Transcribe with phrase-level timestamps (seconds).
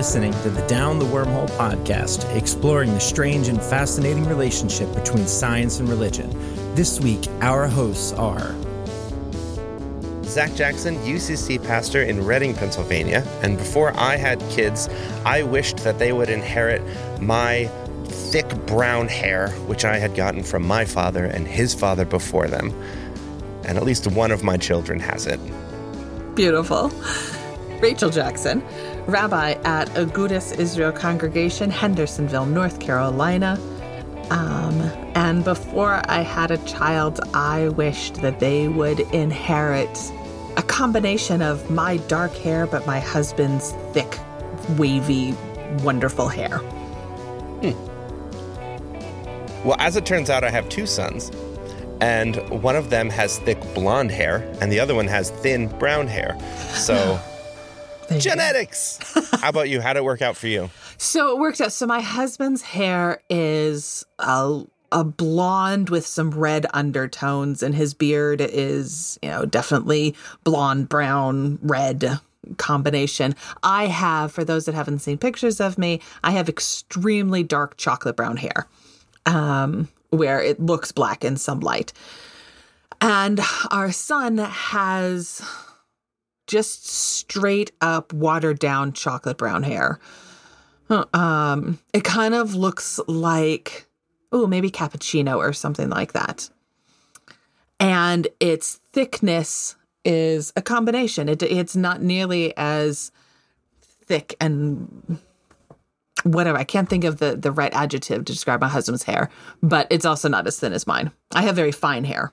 [0.00, 5.78] listening to the Down the Wormhole podcast, exploring the strange and fascinating relationship between science
[5.78, 6.30] and religion.
[6.74, 8.54] This week, our hosts are
[10.24, 13.22] Zach Jackson, UCC pastor in Reading, Pennsylvania.
[13.42, 14.88] And before I had kids,
[15.26, 16.80] I wished that they would inherit
[17.20, 17.66] my
[18.06, 22.72] thick brown hair, which I had gotten from my father and his father before them.
[23.64, 25.38] And at least one of my children has it.
[26.34, 26.90] Beautiful.
[27.80, 28.62] Rachel Jackson,
[29.06, 33.58] rabbi at Agudas Israel Congregation, Hendersonville, North Carolina.
[34.30, 34.80] Um,
[35.14, 40.12] and before I had a child, I wished that they would inherit
[40.56, 44.18] a combination of my dark hair, but my husband's thick,
[44.76, 45.34] wavy,
[45.82, 46.58] wonderful hair.
[47.62, 47.72] Hmm.
[49.66, 51.30] Well, as it turns out, I have two sons,
[52.00, 56.06] and one of them has thick blonde hair, and the other one has thin brown
[56.06, 56.38] hair.
[56.74, 57.20] So.
[58.18, 58.98] Genetics.
[59.40, 59.80] How about you?
[59.80, 60.70] How'd it work out for you?
[60.98, 61.72] So it worked out.
[61.72, 68.40] So my husband's hair is a, a blonde with some red undertones, and his beard
[68.40, 72.20] is, you know, definitely blonde, brown, red
[72.56, 73.34] combination.
[73.62, 78.16] I have, for those that haven't seen pictures of me, I have extremely dark chocolate
[78.16, 78.66] brown hair,
[79.26, 81.92] um, where it looks black in some light.
[83.00, 85.42] And our son has
[86.50, 90.00] just straight up watered down chocolate brown hair.
[91.14, 93.86] Um, it kind of looks like,
[94.32, 96.50] oh, maybe cappuccino or something like that.
[97.78, 101.28] And its thickness is a combination.
[101.28, 103.12] It, it's not nearly as
[103.80, 105.20] thick and
[106.24, 106.58] whatever.
[106.58, 109.30] I can't think of the the right adjective to describe my husband's hair,
[109.62, 111.12] but it's also not as thin as mine.
[111.32, 112.32] I have very fine hair.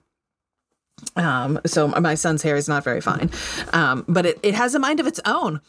[1.15, 3.29] Um, so my son's hair is not very fine,
[3.73, 5.61] um, but it, it has a mind of its own.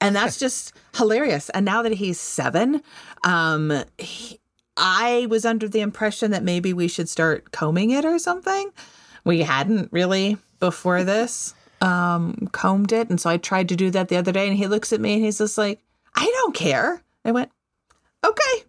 [0.00, 1.50] And that's just hilarious.
[1.50, 2.82] And now that he's seven,
[3.24, 4.40] um, he,
[4.76, 8.70] I was under the impression that maybe we should start combing it or something.
[9.24, 13.10] We hadn't really before this um, combed it.
[13.10, 14.48] And so I tried to do that the other day.
[14.48, 15.80] And he looks at me and he's just like,
[16.14, 17.02] I don't care.
[17.24, 17.50] I went,
[18.24, 18.64] okay,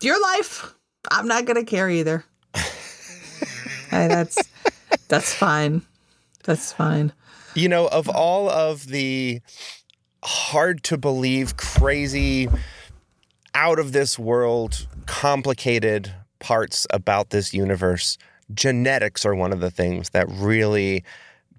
[0.00, 0.74] your life.
[1.10, 2.24] I'm not going to care either.
[3.90, 4.38] that's
[5.10, 5.82] that's fine.
[6.44, 7.12] That's fine.
[7.54, 9.40] You know, of all of the
[10.24, 12.48] hard to believe, crazy,
[13.54, 18.16] out of this world, complicated parts about this universe,
[18.54, 21.04] genetics are one of the things that really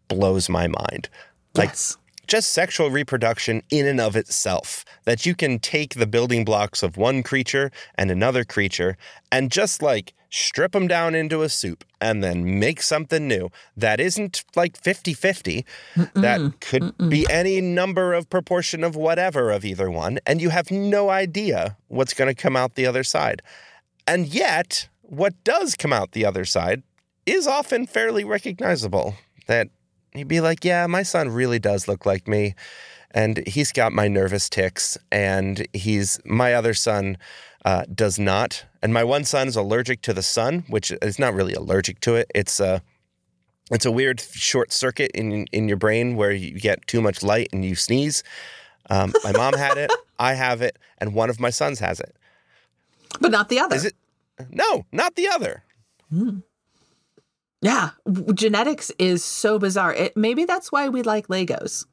[0.08, 1.10] blows my mind.
[1.54, 1.98] Like yes
[2.32, 4.86] just sexual reproduction in and of itself.
[5.04, 8.96] That you can take the building blocks of one creature and another creature
[9.34, 14.00] and just like strip them down into a soup and then make something new that
[14.00, 15.66] isn't like 50 50,
[16.16, 17.10] that could Mm-mm.
[17.10, 20.18] be any number of proportion of whatever of either one.
[20.26, 23.42] And you have no idea what's going to come out the other side.
[24.08, 26.82] And yet, what does come out the other side
[27.26, 29.16] is often fairly recognizable.
[29.48, 29.68] That
[30.14, 32.56] he'd be like, Yeah, my son really does look like me.
[33.14, 34.98] And he's got my nervous tics.
[35.12, 37.18] And he's my other son
[37.66, 38.66] uh, does not.
[38.82, 42.16] And my one son is allergic to the sun, which is not really allergic to
[42.16, 42.32] it.
[42.34, 42.82] It's a
[43.72, 47.50] it's a weird short circuit in in your brain where you get too much light
[47.54, 48.24] and you sneeze.
[48.90, 52.16] Um, my mom had it, I have it, and one of my sons has it.
[53.20, 53.76] But not the other.
[53.76, 53.96] Is it?
[54.50, 55.64] No, not the other.
[56.10, 56.40] Hmm.
[57.62, 57.92] Yeah,
[58.34, 59.94] genetics is so bizarre.
[59.94, 61.86] It maybe that's why we like Legos.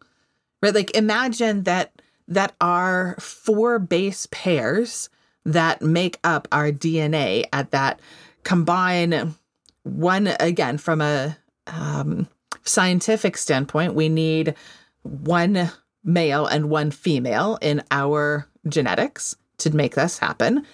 [0.62, 0.74] Right?
[0.74, 5.10] Like imagine that that our four base pairs
[5.48, 8.00] that make up our DNA at that
[8.44, 9.34] combine
[9.82, 11.36] one again from a
[11.66, 12.28] um,
[12.64, 14.54] scientific standpoint, we need
[15.02, 15.70] one
[16.04, 20.64] male and one female in our genetics to make this happen.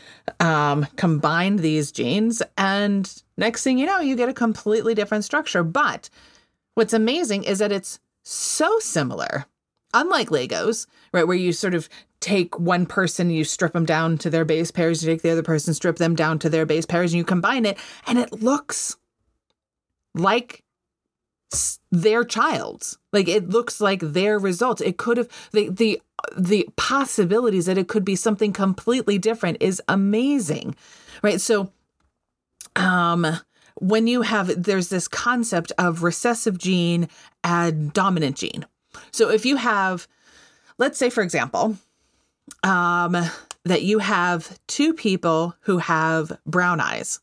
[0.40, 5.62] Um, combine these genes, and next thing you know, you get a completely different structure.
[5.62, 6.10] But
[6.74, 9.47] what's amazing is that it's so similar,
[9.94, 11.88] unlike Legos, right, where you sort of
[12.20, 15.42] take one person, you strip them down to their base pairs, you take the other
[15.42, 18.96] person, strip them down to their base pairs, and you combine it, and it looks
[20.14, 20.64] like
[21.91, 22.98] their child's.
[23.12, 24.80] Like it looks like their results.
[24.80, 26.00] It could have the the
[26.36, 30.74] the possibilities that it could be something completely different is amazing.
[31.22, 31.41] Right?
[31.41, 31.70] So
[32.76, 33.26] um
[33.80, 37.08] when you have there's this concept of recessive gene
[37.42, 38.66] and dominant gene.
[39.10, 40.06] So if you have
[40.78, 41.76] let's say for example
[42.62, 43.16] um
[43.64, 47.20] that you have two people who have brown eyes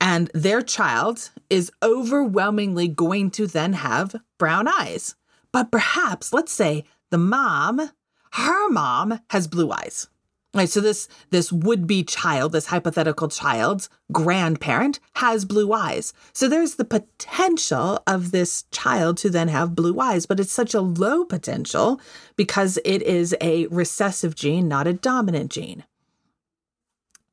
[0.00, 5.14] and their child is overwhelmingly going to then have brown eyes.
[5.52, 7.90] But perhaps, let's say, the mom
[8.32, 10.08] her mom has blue eyes.
[10.54, 16.14] Right, so this this would-be child, this hypothetical child's grandparent has blue eyes.
[16.32, 20.72] So there's the potential of this child to then have blue eyes, but it's such
[20.72, 22.00] a low potential
[22.36, 25.84] because it is a recessive gene, not a dominant gene.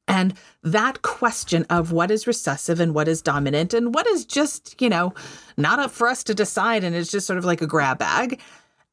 [0.06, 4.82] And that question of what is recessive and what is dominant and what is just,
[4.82, 5.14] you know,
[5.56, 8.42] not up for us to decide and it's just sort of like a grab bag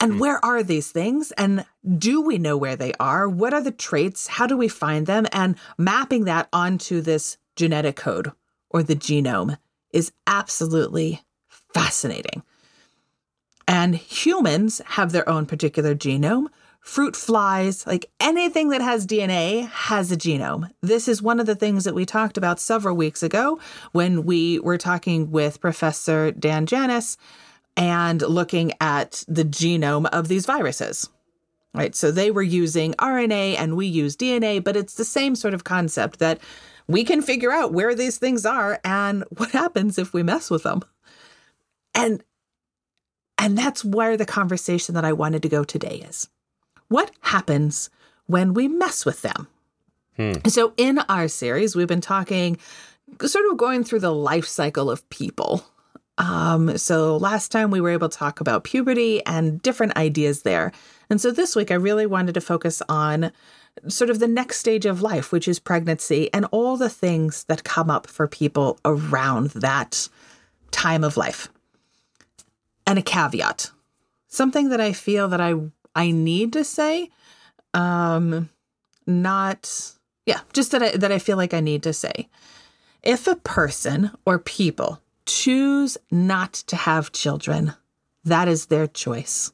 [0.00, 0.18] and hmm.
[0.18, 1.30] where are these things?
[1.32, 1.64] And
[1.98, 3.28] do we know where they are?
[3.28, 4.26] What are the traits?
[4.26, 5.26] How do we find them?
[5.32, 8.32] And mapping that onto this genetic code
[8.70, 9.58] or the genome
[9.92, 12.42] is absolutely fascinating.
[13.68, 16.46] And humans have their own particular genome.
[16.80, 20.70] Fruit flies, like anything that has DNA, has a genome.
[20.80, 23.60] This is one of the things that we talked about several weeks ago
[23.92, 27.18] when we were talking with Professor Dan Janis
[27.80, 31.08] and looking at the genome of these viruses.
[31.72, 31.94] Right.
[31.94, 35.64] So they were using RNA and we use DNA, but it's the same sort of
[35.64, 36.40] concept that
[36.88, 40.62] we can figure out where these things are and what happens if we mess with
[40.62, 40.82] them.
[41.94, 42.22] And
[43.38, 46.28] and that's where the conversation that I wanted to go today is.
[46.88, 47.88] What happens
[48.26, 49.48] when we mess with them?
[50.16, 50.32] Hmm.
[50.48, 52.58] So in our series, we've been talking
[53.24, 55.64] sort of going through the life cycle of people
[56.20, 60.70] um, so last time we were able to talk about puberty and different ideas there.
[61.08, 63.32] And so this week I really wanted to focus on
[63.88, 67.64] sort of the next stage of life, which is pregnancy and all the things that
[67.64, 70.10] come up for people around that
[70.70, 71.48] time of life.
[72.86, 73.70] And a caveat.
[74.28, 75.54] Something that I feel that I
[75.94, 77.08] I need to say
[77.72, 78.50] um
[79.06, 79.94] not
[80.26, 82.28] yeah, just that I that I feel like I need to say.
[83.02, 87.74] If a person or people choose not to have children,
[88.24, 89.52] that is their choice.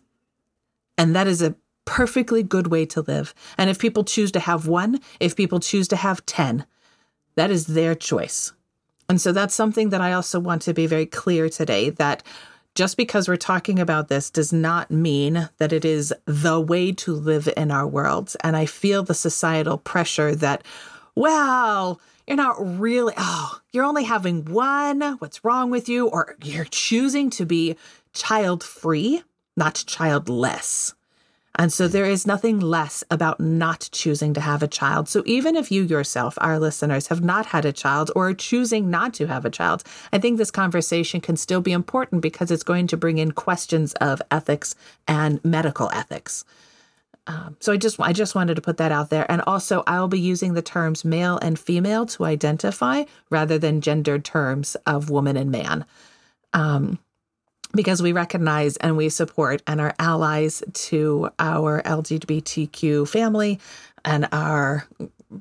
[0.99, 3.35] And that is a perfectly good way to live.
[3.59, 6.67] And if people choose to have one, if people choose to have 10,
[7.37, 8.53] that is their choice.
[9.09, 12.23] And so that's something that I also want to be very clear today that
[12.75, 17.15] just because we're talking about this does not mean that it is the way to
[17.15, 18.35] live in our world.
[18.43, 20.65] And I feel the societal pressure that,
[21.15, 25.01] well, you're not really, oh, you're only having one.
[25.19, 26.09] What's wrong with you?
[26.09, 27.77] Or you're choosing to be
[28.13, 29.23] child free,
[29.57, 30.95] not childless.
[31.59, 31.93] And so hmm.
[31.93, 35.09] there is nothing less about not choosing to have a child.
[35.09, 38.91] So even if you yourself, our listeners, have not had a child or are choosing
[38.91, 39.83] not to have a child,
[40.13, 43.95] I think this conversation can still be important because it's going to bring in questions
[43.95, 44.75] of ethics
[45.09, 46.45] and medical ethics.
[47.27, 50.09] Um, so I just I just wanted to put that out there, and also I'll
[50.09, 55.37] be using the terms male and female to identify rather than gendered terms of woman
[55.37, 55.85] and man,
[56.53, 56.99] um,
[57.75, 63.59] because we recognize and we support and are allies to our LGBTQ family
[64.05, 64.87] and our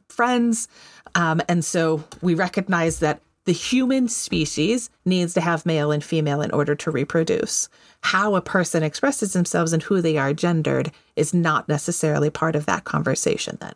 [0.09, 0.67] friends,
[1.13, 6.41] um, and so we recognize that the human species needs to have male and female
[6.41, 7.69] in order to reproduce.
[8.01, 12.65] How a person expresses themselves and who they are gendered is not necessarily part of
[12.65, 13.75] that conversation then.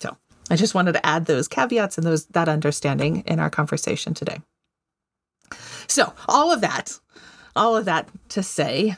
[0.00, 0.16] So
[0.50, 4.40] I just wanted to add those caveats and those that understanding in our conversation today.
[5.86, 6.98] So all of that,
[7.54, 8.96] all of that to say,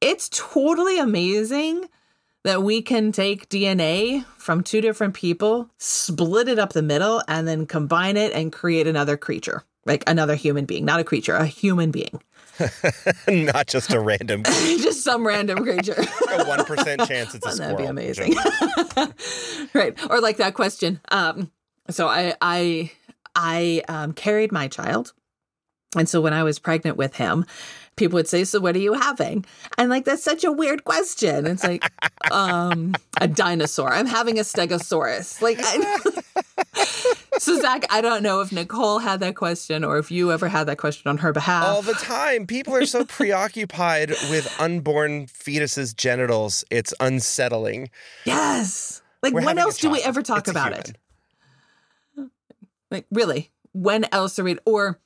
[0.00, 1.86] it's totally amazing
[2.44, 7.46] that we can take DNA from two different people, split it up the middle, and
[7.46, 11.46] then combine it and create another creature, like another human being, not a creature, a
[11.46, 12.20] human being.
[13.28, 15.96] not just a random, just some random creature.
[16.30, 17.76] a one percent chance it's a squirrel.
[17.76, 18.34] That'd be amazing,
[19.72, 19.98] right?
[20.10, 21.00] Or like that question.
[21.10, 21.50] Um,
[21.88, 22.90] so I I
[23.34, 25.14] I um, carried my child,
[25.96, 27.46] and so when I was pregnant with him,
[28.00, 29.44] people would say, So what are you having?
[29.78, 31.46] And like, that's such a weird question.
[31.46, 31.84] It's like,
[32.32, 33.92] um, a dinosaur.
[33.92, 35.40] I'm having a stegosaurus.
[35.40, 36.82] Like, I,
[37.38, 40.64] so Zach, I don't know if Nicole had that question or if you ever had
[40.64, 41.64] that question on her behalf.
[41.64, 42.48] All the time.
[42.48, 46.64] People are so preoccupied with unborn fetuses' genitals.
[46.70, 47.90] It's unsettling.
[48.24, 49.02] Yes.
[49.22, 50.96] Like, We're when else do we ever talk it's about it?
[52.90, 53.50] Like, really?
[53.72, 54.98] When else are we, or,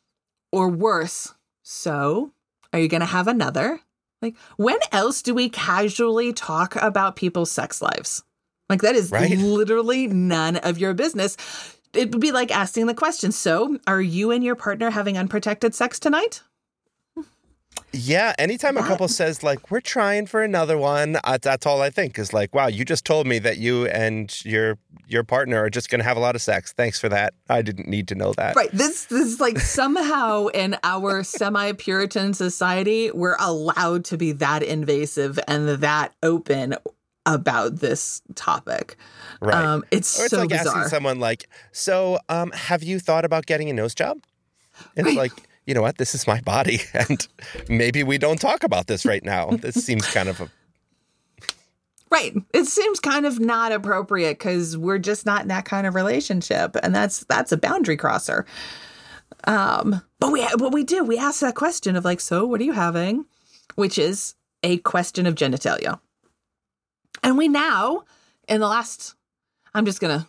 [0.53, 1.35] or worse,
[1.65, 2.34] so
[2.75, 3.79] are you going to have another?
[4.21, 8.25] Like, when else do we casually talk about people's sex lives?
[8.69, 9.39] Like, that is right?
[9.39, 11.37] literally none of your business.
[11.93, 15.73] It would be like asking the question So, are you and your partner having unprotected
[15.73, 16.43] sex tonight?
[17.97, 21.91] Yeah, anytime a couple says like we're trying for another one, uh, that's all I
[21.91, 25.71] think is like, wow, you just told me that you and your your partner are
[25.71, 26.73] just going to have a lot of sex.
[26.73, 27.35] Thanks for that.
[27.49, 28.57] I didn't need to know that.
[28.57, 28.71] Right.
[28.73, 35.39] This this is like somehow in our semi-Puritan society, we're allowed to be that invasive
[35.47, 36.75] and that open
[37.27, 38.97] about this topic.
[39.41, 39.55] Right.
[39.55, 40.79] Um, it's or it's so like bizarre.
[40.79, 44.19] asking someone like, "So, um, have you thought about getting a nose job?"
[44.97, 45.17] It's Right.
[45.17, 45.33] like,
[45.67, 45.99] you know what?
[45.99, 47.27] This is my body, and
[47.69, 49.51] maybe we don't talk about this right now.
[49.51, 50.51] This seems kind of a
[52.11, 52.37] Right.
[52.53, 56.77] It seems kind of not appropriate because we're just not in that kind of relationship,
[56.81, 58.47] and that's that's a boundary crosser.
[59.49, 62.65] Um, but we but we do we ask that question of like, so what are
[62.65, 63.27] you having?
[63.75, 65.99] Which is a question of genitalia,
[67.25, 68.05] and we now
[68.49, 69.15] in the last,
[69.75, 70.29] I'm just gonna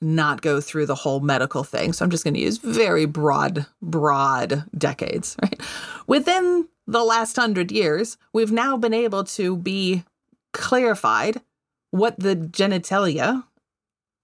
[0.00, 4.64] not go through the whole medical thing, so I'm just gonna use very broad broad
[4.76, 5.36] decades.
[5.42, 5.60] Right?
[6.06, 10.04] Within the last hundred years, we've now been able to be
[10.52, 11.40] clarified
[11.90, 13.44] what the genitalia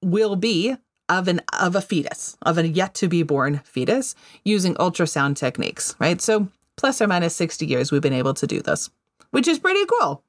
[0.03, 0.77] will be
[1.09, 4.15] of an of a fetus of a yet to be born fetus
[4.45, 6.21] using ultrasound techniques right?
[6.21, 8.91] So plus or minus 60 years we've been able to do this
[9.31, 10.23] which is pretty cool.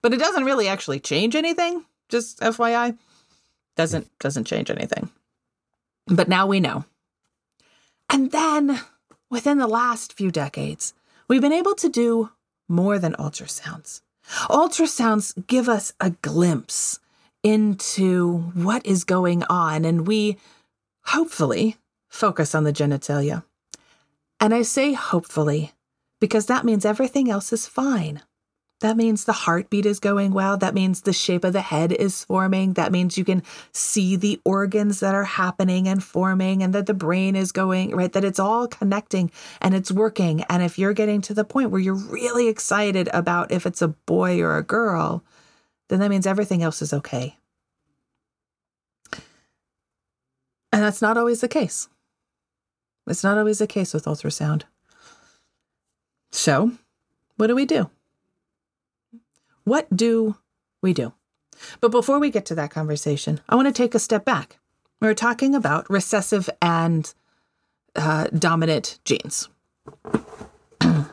[0.00, 2.96] But it doesn't really actually change anything just fyi
[3.76, 5.10] doesn't doesn't change anything
[6.06, 6.84] but now we know
[8.10, 8.80] and then
[9.30, 10.94] within the last few decades
[11.28, 12.30] we've been able to do
[12.68, 14.00] more than ultrasounds
[14.48, 16.98] Ultrasounds give us a glimpse
[17.42, 20.36] into what is going on, and we
[21.04, 21.76] hopefully
[22.08, 23.44] focus on the genitalia.
[24.40, 25.72] And I say hopefully
[26.18, 28.22] because that means everything else is fine.
[28.80, 30.58] That means the heartbeat is going well.
[30.58, 32.74] That means the shape of the head is forming.
[32.74, 33.42] That means you can
[33.72, 38.12] see the organs that are happening and forming and that the brain is going, right?
[38.12, 39.30] That it's all connecting
[39.62, 40.42] and it's working.
[40.50, 43.88] And if you're getting to the point where you're really excited about if it's a
[43.88, 45.24] boy or a girl,
[45.88, 47.38] then that means everything else is okay.
[50.70, 51.88] And that's not always the case.
[53.06, 54.64] It's not always the case with ultrasound.
[56.30, 56.72] So,
[57.36, 57.88] what do we do?
[59.66, 60.36] What do
[60.80, 61.12] we do?
[61.80, 64.58] But before we get to that conversation, I want to take a step back.
[65.00, 67.12] We're talking about recessive and
[67.96, 69.48] uh, dominant genes.
[70.80, 71.08] and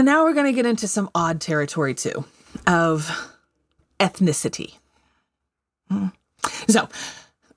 [0.00, 2.24] now we're going to get into some odd territory too
[2.66, 3.10] of
[4.00, 4.78] ethnicity.
[5.90, 6.06] Hmm.
[6.66, 6.88] So,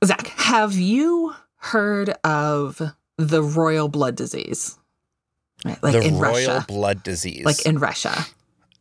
[0.04, 2.82] Zach, have you heard of
[3.16, 4.78] the royal blood disease?
[5.64, 6.66] Right, like the in royal Russia.
[6.68, 7.46] blood disease.
[7.46, 8.14] Like in Russia.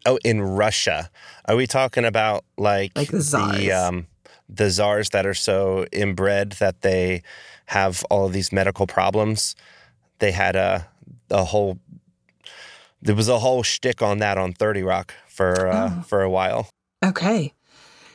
[0.07, 1.11] Oh, in Russia,
[1.47, 3.57] are we talking about like Like the czars.
[3.59, 4.07] the um,
[4.49, 7.23] the czars that are so inbred that they
[7.67, 9.55] have all of these medical problems?
[10.19, 10.87] They had a
[11.31, 11.79] a whole
[13.03, 16.03] there was a whole shtick on that on Thirty Rock for uh, Oh.
[16.03, 16.69] for a while.
[17.05, 17.53] Okay.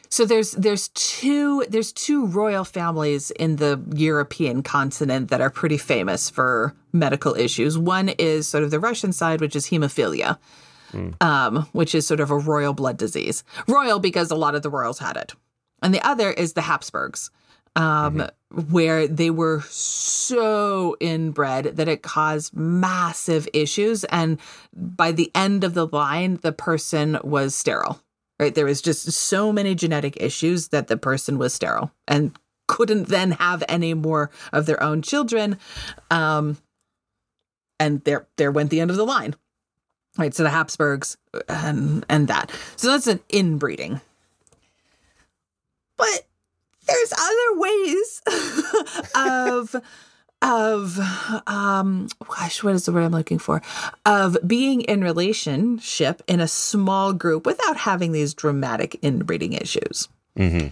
[0.10, 5.78] So there's there's two there's two royal families in the European continent that are pretty
[5.78, 7.78] famous for medical issues.
[7.78, 10.38] One is sort of the Russian side, which is hemophilia,
[11.22, 13.44] um, which is sort of a royal blood disease.
[13.68, 15.34] Royal because a lot of the royals had it,
[15.82, 17.32] and the other is the Habsburgs,
[17.76, 18.28] um,
[18.70, 24.40] where they were so inbred that it caused massive issues, and
[24.74, 28.02] by the end of the line, the person was sterile
[28.42, 28.56] right?
[28.56, 32.36] There was just so many genetic issues that the person was sterile and
[32.68, 35.60] couldn't then have any more of their own children.
[36.10, 36.58] Um,
[37.80, 39.36] and there, there went the end of the line,
[40.18, 40.34] right?
[40.34, 42.52] So the Habsburgs and and that.
[42.76, 44.02] So that's an inbreeding.
[45.98, 46.28] But
[46.88, 48.22] there's other ways
[49.16, 49.76] of
[50.42, 51.00] of
[51.48, 53.62] um gosh what is the word i'm looking for
[54.06, 60.68] of being in relationship in a small group without having these dramatic inbreeding issues hmm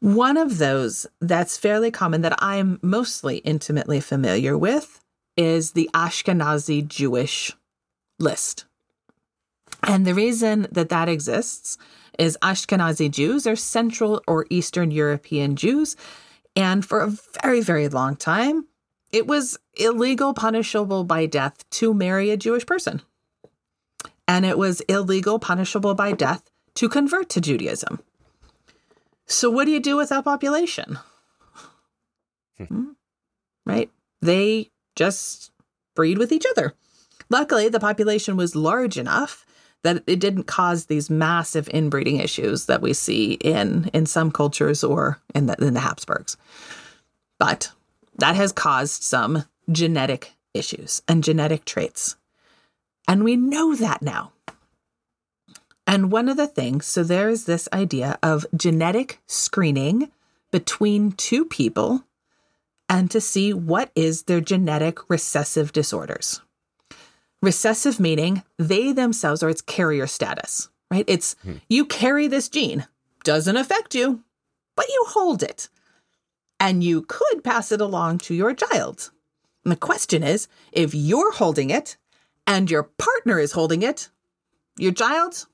[0.00, 5.00] one of those that's fairly common that i'm mostly intimately familiar with
[5.36, 7.52] is the ashkenazi jewish
[8.22, 8.64] list
[9.82, 11.76] and the reason that that exists
[12.18, 15.96] is ashkenazi jews are central or eastern european jews
[16.54, 17.12] and for a
[17.42, 18.66] very, very long time,
[19.10, 23.02] it was illegal, punishable by death to marry a Jewish person.
[24.28, 26.42] And it was illegal, punishable by death
[26.74, 28.00] to convert to Judaism.
[29.26, 30.98] So, what do you do with that population?
[32.58, 32.92] Hmm.
[33.64, 33.90] Right?
[34.20, 35.50] They just
[35.94, 36.74] breed with each other.
[37.32, 39.46] Luckily, the population was large enough
[39.84, 44.84] that it didn't cause these massive inbreeding issues that we see in in some cultures
[44.84, 46.36] or in the, in the Habsburgs.
[47.38, 47.72] But
[48.18, 52.16] that has caused some genetic issues and genetic traits.
[53.08, 54.32] And we know that now.
[55.86, 60.10] And one of the things, so there is this idea of genetic screening
[60.50, 62.04] between two people
[62.90, 66.42] and to see what is their genetic recessive disorders.
[67.42, 71.04] Recessive meaning they themselves, are it's carrier status, right?
[71.08, 71.56] It's hmm.
[71.68, 72.86] you carry this gene,
[73.24, 74.22] doesn't affect you,
[74.76, 75.68] but you hold it.
[76.60, 79.10] And you could pass it along to your child.
[79.64, 81.96] And the question is if you're holding it
[82.46, 84.08] and your partner is holding it,
[84.78, 85.46] your child,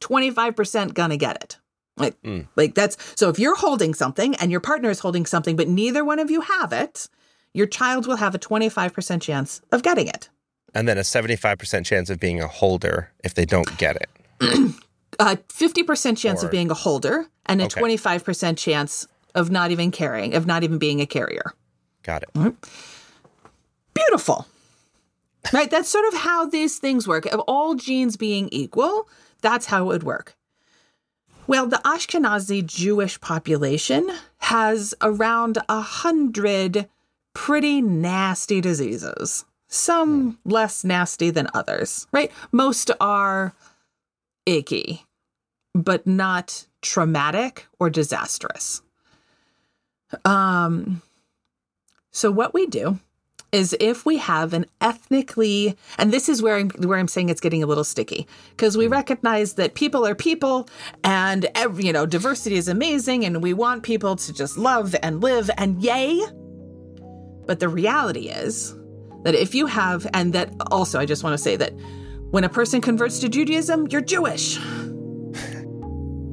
[0.00, 1.58] 25% gonna get it.
[1.98, 2.46] Like, mm.
[2.56, 6.04] like that's so if you're holding something and your partner is holding something, but neither
[6.04, 7.08] one of you have it,
[7.52, 10.30] your child will have a 25% chance of getting it.
[10.74, 14.08] And then a 75% chance of being a holder if they don't get it.
[15.18, 17.80] a 50% chance or, of being a holder and a okay.
[17.80, 21.52] 25% chance of not even carrying, of not even being a carrier.
[22.02, 22.30] Got it.
[22.34, 22.54] Right.
[23.94, 24.46] Beautiful.
[25.52, 25.70] right?
[25.70, 27.26] That's sort of how these things work.
[27.26, 29.08] Of all genes being equal,
[29.40, 30.34] that's how it would work.
[31.46, 36.88] Well, the Ashkenazi Jewish population has around a hundred
[37.32, 39.44] pretty nasty diseases.
[39.68, 40.50] Some hmm.
[40.50, 42.32] less nasty than others, right?
[42.52, 43.54] Most are
[44.46, 45.04] icky,
[45.74, 48.82] but not traumatic or disastrous.
[50.24, 51.02] Um,
[52.10, 52.98] so what we do
[53.52, 57.40] is if we have an ethnically and this is where I'm where I'm saying it's
[57.40, 60.68] getting a little sticky because we recognize that people are people
[61.02, 65.22] and every, you know diversity is amazing and we want people to just love and
[65.22, 66.20] live and yay
[67.46, 68.74] but the reality is
[69.22, 71.72] that if you have and that also I just want to say that
[72.30, 74.58] when a person converts to Judaism you're Jewish.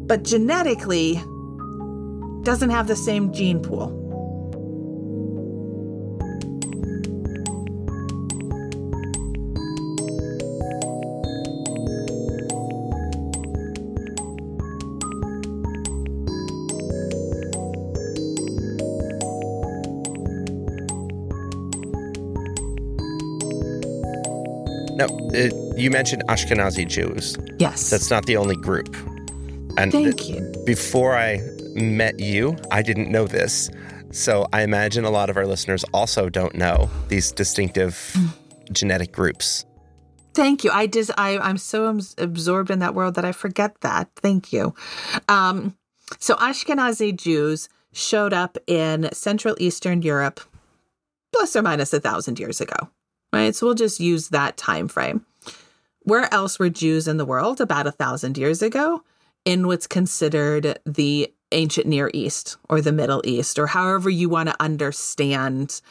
[0.08, 1.16] But genetically
[2.44, 4.05] doesn't have the same gene pool
[24.96, 27.38] No, it, you mentioned Ashkenazi Jews.
[27.60, 27.90] Yes.
[27.90, 28.96] That's not the only group.
[29.78, 30.54] And Thank you.
[30.66, 31.42] Before I
[31.74, 33.70] met you, I didn't know this.
[34.12, 38.30] So I imagine a lot of our listeners also don't know these distinctive mm.
[38.72, 39.66] genetic groups.
[40.34, 40.72] Thank you.
[40.72, 44.10] I just I I'm so absorbed in that world that I forget that.
[44.16, 44.74] Thank you.
[45.28, 45.76] Um,
[46.20, 50.40] so Ashkenazi Jews showed up in Central Eastern Europe,
[51.34, 52.90] plus or minus a thousand years ago
[53.36, 53.54] right?
[53.54, 55.26] So we'll just use that time frame.
[56.04, 59.04] Where else were Jews in the world about a thousand years ago?
[59.44, 64.50] In what's considered the ancient Near East or the Middle East, or however you want
[64.50, 65.82] to understand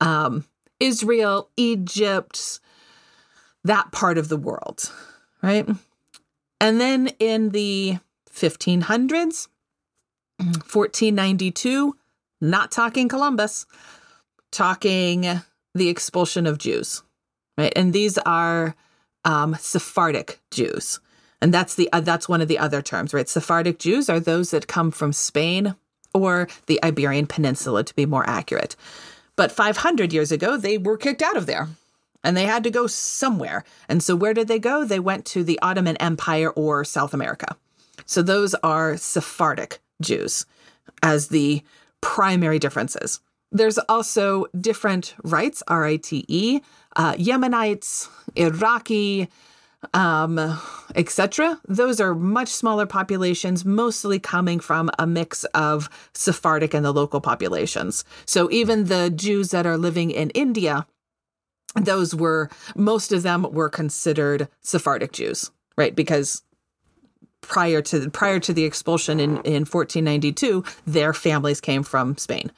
[0.00, 0.44] um,
[0.78, 2.60] Israel, Egypt,
[3.64, 4.92] that part of the world,
[5.42, 5.66] right?
[6.60, 7.98] And then in the
[8.30, 9.48] 1500s,
[10.38, 11.96] 1492,
[12.40, 13.66] not talking Columbus,
[14.50, 15.40] talking
[15.74, 17.02] the expulsion of Jews,
[17.56, 17.72] right?
[17.74, 18.74] And these are
[19.24, 21.00] um, Sephardic Jews,
[21.40, 23.28] and that's the uh, that's one of the other terms, right?
[23.28, 25.74] Sephardic Jews are those that come from Spain
[26.14, 28.76] or the Iberian Peninsula, to be more accurate.
[29.36, 31.68] But 500 years ago, they were kicked out of there
[32.22, 33.64] and they had to go somewhere.
[33.88, 34.84] And so, where did they go?
[34.84, 37.56] They went to the Ottoman Empire or South America.
[38.06, 40.46] So, those are Sephardic Jews
[41.02, 41.62] as the
[42.00, 43.20] primary differences.
[43.52, 46.60] There's also different rites, R I T E,
[46.96, 49.28] uh, Yemenites, Iraqi,
[49.94, 50.58] um,
[50.94, 51.60] etc.
[51.68, 57.20] Those are much smaller populations, mostly coming from a mix of Sephardic and the local
[57.20, 58.04] populations.
[58.24, 60.86] So even the Jews that are living in India,
[61.74, 65.94] those were most of them were considered Sephardic Jews, right?
[65.94, 66.42] Because
[67.40, 72.50] prior to prior to the expulsion in, in 1492, their families came from Spain.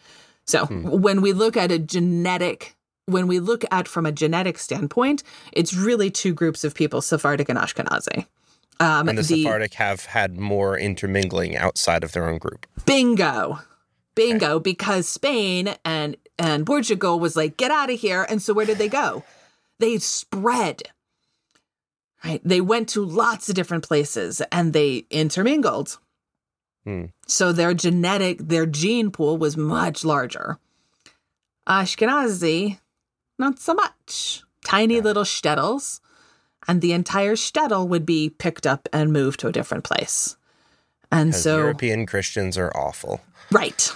[0.47, 0.89] So hmm.
[0.89, 2.77] when we look at a genetic
[3.07, 7.51] when we look at from a genetic standpoint, it's really two groups of people, Sephardic
[7.51, 8.27] and Ashkenazi.
[8.81, 12.67] Um, and the, the Sephardic have had more intermingling outside of their own group.
[12.87, 13.61] Bingo.
[14.15, 14.63] Bingo, okay.
[14.63, 18.27] because Spain and and Portugal was like, get out of here.
[18.29, 19.23] And so where did they go?
[19.79, 20.83] They spread.
[22.25, 22.41] Right.
[22.45, 25.99] They went to lots of different places and they intermingled.
[26.85, 27.07] Hmm.
[27.27, 30.59] So their genetic, their gene pool was much larger.
[31.67, 32.79] Ashkenazi,
[33.39, 34.43] not so much.
[34.65, 35.01] Tiny yeah.
[35.01, 36.01] little shtetls,
[36.69, 40.37] and the entire shtetl would be picked up and moved to a different place.
[41.11, 43.21] And so European Christians are awful.
[43.51, 43.93] Right.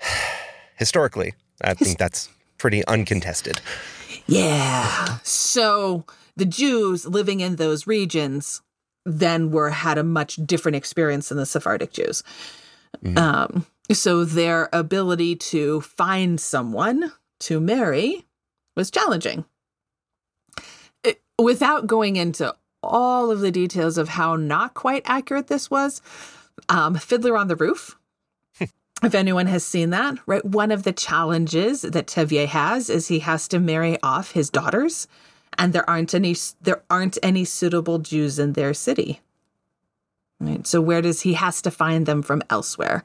[0.76, 3.60] Historically, I think that's pretty uncontested.
[4.26, 5.18] Yeah.
[5.22, 6.04] So
[6.36, 8.62] the Jews living in those regions
[9.06, 12.22] then were had a much different experience than the Sephardic Jews.
[13.02, 13.16] Mm-hmm.
[13.16, 18.26] Um, so their ability to find someone to marry
[18.74, 19.44] was challenging.
[21.04, 26.02] It, without going into all of the details of how not quite accurate this was.
[26.68, 27.96] Um, Fiddler on the Roof.
[28.60, 30.44] if anyone has seen that, right?
[30.44, 35.06] One of the challenges that Tevye has is he has to marry off his daughters,
[35.58, 39.20] and there aren't any there aren't any suitable Jews in their city.
[40.38, 40.66] Right.
[40.66, 43.02] So where does he has to find them from elsewhere?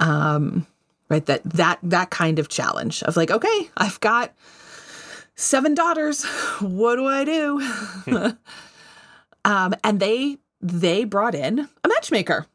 [0.00, 0.66] Um,
[1.08, 1.24] right.
[1.26, 4.32] That that that kind of challenge of like, okay, I've got
[5.34, 6.24] seven daughters.
[6.60, 7.60] What do I do?
[9.44, 12.46] um, and they they brought in a matchmaker.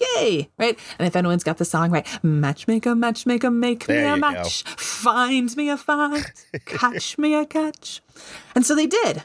[0.00, 0.48] Yay!
[0.58, 0.78] Right?
[0.98, 5.54] And if anyone's got the song right, matchmaker, matchmaker, make There me a match, find
[5.56, 6.24] me a find,
[6.64, 8.00] catch me a catch.
[8.54, 9.24] And so they did.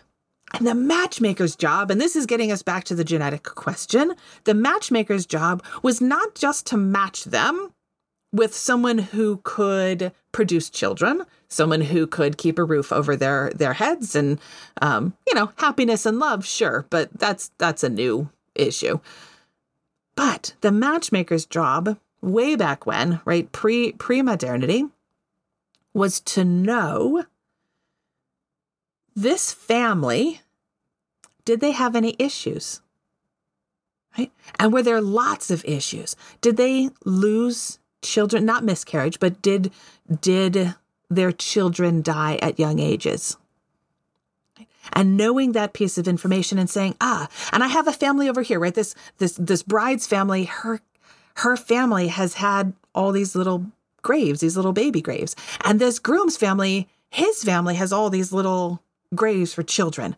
[0.53, 4.53] And the matchmaker's job, and this is getting us back to the genetic question, the
[4.53, 7.73] matchmaker's job was not just to match them
[8.31, 13.73] with someone who could produce children, someone who could keep a roof over their their
[13.73, 14.39] heads, and
[14.81, 18.99] um, you know, happiness and love, sure, but that's that's a new issue.
[20.15, 24.86] But the matchmaker's job, way back when, right, pre pre modernity,
[25.93, 27.26] was to know
[29.15, 30.41] this family
[31.45, 32.82] did they have any issues?
[34.17, 34.32] Right?
[34.58, 36.15] And were there lots of issues?
[36.41, 39.71] Did they lose children, not miscarriage, but did
[40.21, 40.76] did
[41.10, 43.38] their children die at young ages?
[44.91, 48.41] And knowing that piece of information and saying, ah, and I have a family over
[48.41, 48.74] here, right?
[48.74, 50.82] This this this bride's family, her
[51.36, 53.67] her family has had all these little
[54.02, 55.36] graves, these little baby graves.
[55.63, 58.84] And this groom's family, his family has all these little
[59.15, 60.15] graves for children.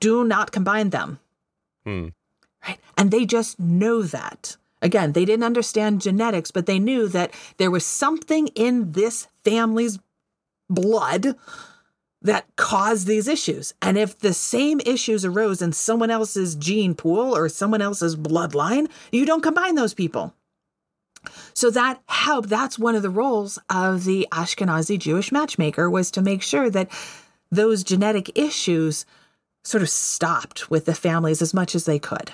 [0.00, 1.18] Do not combine them.
[1.84, 2.08] Hmm.
[2.66, 2.78] Right.
[2.96, 4.56] And they just know that.
[4.82, 9.98] Again, they didn't understand genetics, but they knew that there was something in this family's
[10.70, 11.36] blood
[12.22, 13.72] that caused these issues.
[13.80, 18.90] And if the same issues arose in someone else's gene pool or someone else's bloodline,
[19.10, 20.34] you don't combine those people.
[21.54, 22.48] So that helped.
[22.48, 26.90] That's one of the roles of the Ashkenazi Jewish matchmaker was to make sure that
[27.50, 29.04] those genetic issues
[29.64, 32.32] sort of stopped with the families as much as they could.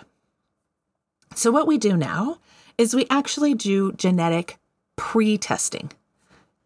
[1.35, 2.39] So, what we do now
[2.79, 4.59] is we actually do genetic
[4.97, 5.91] pre testing,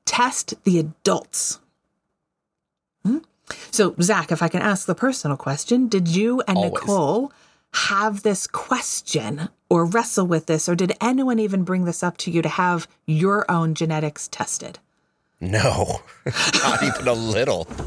[0.04, 1.58] test the adults.
[3.04, 3.18] Hmm?
[3.70, 6.72] So, Zach, if I can ask the personal question, did you and Always.
[6.72, 7.32] Nicole
[7.72, 12.30] have this question or wrestle with this, or did anyone even bring this up to
[12.30, 14.78] you to have your own genetics tested?
[15.40, 16.00] No,
[16.62, 17.66] not even a little.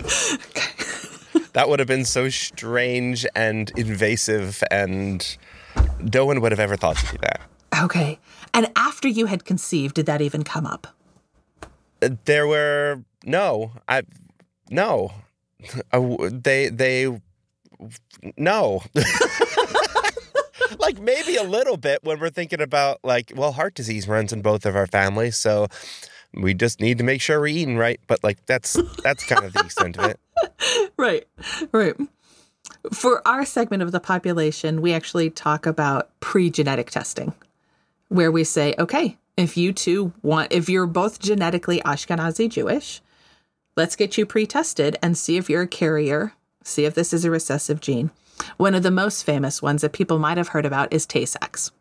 [1.54, 5.38] That would have been so strange and invasive, and
[6.00, 7.42] no one would have ever thought to do that.
[7.82, 8.20] Okay.
[8.54, 10.88] And after you had conceived, did that even come up?
[12.26, 14.02] There were no, I
[14.74, 15.12] no,
[15.92, 17.22] they they
[18.38, 18.84] no.
[20.80, 24.42] like maybe a little bit when we're thinking about like well heart disease runs in
[24.42, 25.68] both of our families so
[26.34, 29.54] we just need to make sure we're eating right but like that's that's kind of
[29.54, 30.20] the extent of it
[30.98, 31.28] Right,
[31.72, 31.96] right.
[32.92, 37.34] For our segment of the population, we actually talk about pre genetic testing,
[38.10, 43.02] where we say, okay, if you two want, if you're both genetically Ashkenazi Jewish,
[43.76, 46.34] let's get you pre tested and see if you're a carrier,
[46.64, 48.12] see if this is a recessive gene.
[48.58, 51.72] One of the most famous ones that people might have heard about is Tay Sachs.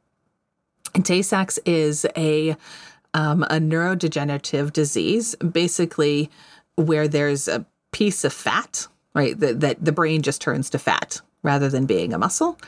[0.94, 2.56] And Tay Sachs is a
[3.14, 6.30] um, a neurodegenerative disease, basically
[6.76, 9.38] where there's a piece of fat, right?
[9.38, 12.58] That, that the brain just turns to fat rather than being a muscle.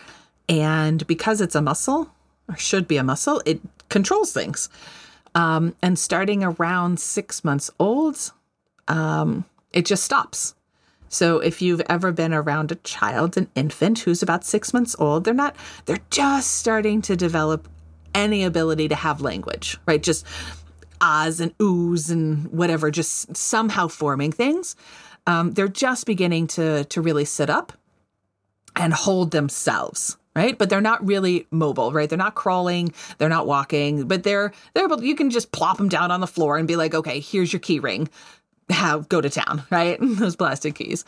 [0.48, 2.10] And because it's a muscle,
[2.48, 4.68] or should be a muscle, it controls things.
[5.34, 8.32] Um, and starting around six months old,
[8.88, 10.54] um, it just stops.
[11.08, 15.24] So if you've ever been around a child, an infant who's about six months old,
[15.24, 17.68] they're not, they're just starting to develop
[18.14, 20.02] any ability to have language, right?
[20.02, 20.26] Just
[21.00, 24.76] ahs and oohs and whatever, just somehow forming things.
[25.26, 27.72] Um, they're just beginning to to really sit up
[28.76, 30.56] and hold themselves, right?
[30.58, 32.08] But they're not really mobile, right?
[32.08, 35.02] They're not crawling, they're not walking, but they're they're able.
[35.02, 37.60] You can just plop them down on the floor and be like, okay, here's your
[37.60, 38.08] key ring.
[38.70, 39.98] Have go to town, right?
[40.00, 41.04] Those plastic keys.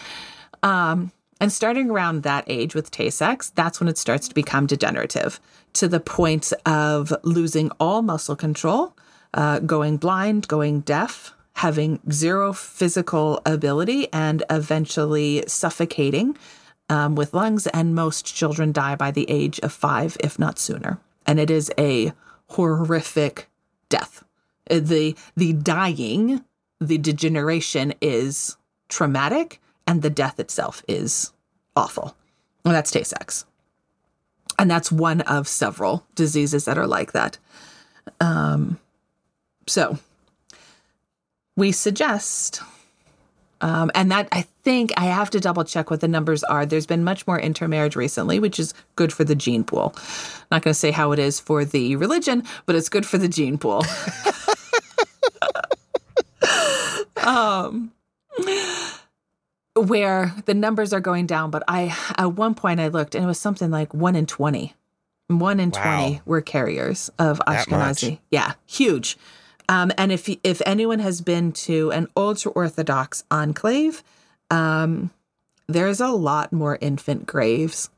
[0.63, 4.67] Um, and starting around that age with Tay Sachs, that's when it starts to become
[4.67, 5.39] degenerative
[5.75, 8.97] to the point of losing all muscle control,
[9.35, 16.37] uh, going blind, going deaf, having zero physical ability, and eventually suffocating
[16.89, 17.67] um, with lungs.
[17.69, 20.99] And most children die by the age of five, if not sooner.
[21.27, 22.13] And it is a
[22.49, 23.49] horrific
[23.91, 24.25] death.
[24.71, 26.45] Uh, The the dying,
[26.81, 28.57] the degeneration is
[28.89, 31.33] traumatic, and the death itself is
[31.75, 32.17] awful.
[32.65, 33.45] And that's Tay Sachs.
[34.59, 37.39] And that's one of several diseases that are like that.
[38.21, 38.79] Um,
[39.67, 39.99] so
[41.57, 42.63] we suggest,
[43.61, 46.65] um, and that I think I have to double check what the numbers are.
[46.65, 49.95] There's been much more intermarriage recently, which is good for the gene pool.
[50.51, 53.29] Not going to say how it is for the religion, but it's good for the
[53.29, 53.85] gene pool.
[57.27, 57.93] um,
[59.75, 63.27] where the numbers are going down, but I at one point I looked and it
[63.27, 64.75] was something like one in twenty.
[65.29, 65.83] One in Wow.
[65.83, 68.19] twenty were carriers of Ashkenazi.
[68.31, 69.19] Yeah, huge.
[69.69, 74.03] Um, and if if anyone has been to an ultra orthodox enclave,
[74.51, 75.11] um,
[75.67, 77.91] there's a lot more infant graves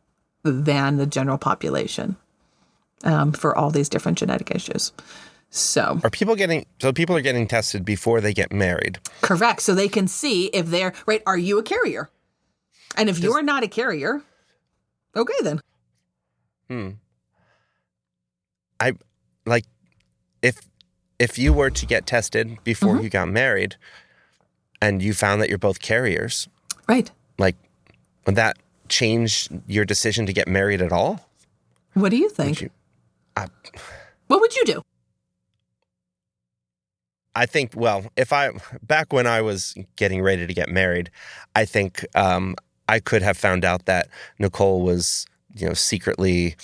[0.42, 2.16] than the general population
[3.04, 4.92] um, for all these different genetic issues.
[5.50, 8.98] So Are people getting so people are getting tested before they get married?
[9.22, 9.62] Correct.
[9.62, 11.22] So they can see if they're right.
[11.26, 12.10] Are you a carrier?
[12.96, 14.22] And if you're not a carrier,
[15.16, 15.60] okay then.
[16.68, 16.90] Hmm.
[18.80, 18.92] I
[19.46, 19.64] like
[20.42, 20.60] if
[21.18, 23.04] if you were to get tested before Mm-hmm.
[23.04, 23.76] you got married
[24.80, 26.48] and you found that you're both carriers,
[26.86, 27.10] Right.
[27.38, 27.56] like
[28.26, 28.58] would that
[28.88, 31.28] change your decision to get married at all?
[31.94, 32.60] What do you think?
[32.60, 32.70] you-
[33.36, 33.48] I-
[34.28, 34.82] what would you do?
[37.38, 38.50] I think, well, if I
[38.82, 41.08] back when I was getting ready to get married,
[41.54, 42.56] I think um,
[42.88, 44.08] I could have found out that
[44.40, 45.24] Nicole was,
[45.54, 46.56] you know, secretly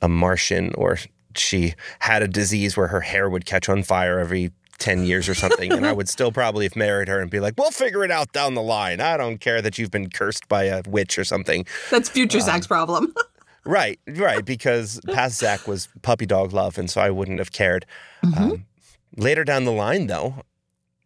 [0.00, 0.98] a Martian or
[1.34, 5.34] she had a disease where her hair would catch on fire every 10 years or
[5.34, 5.72] something.
[5.72, 8.32] and I would still probably have married her and be like, we'll figure it out
[8.32, 9.00] down the line.
[9.00, 11.66] I don't care that you've been cursed by a witch or something.
[11.90, 13.14] That's future Zach's problem.
[13.64, 14.42] Right, right.
[14.42, 17.84] Because past Zach was puppy dog love, and so I wouldn't have cared.
[18.22, 18.64] Um,
[19.16, 20.42] later down the line, though,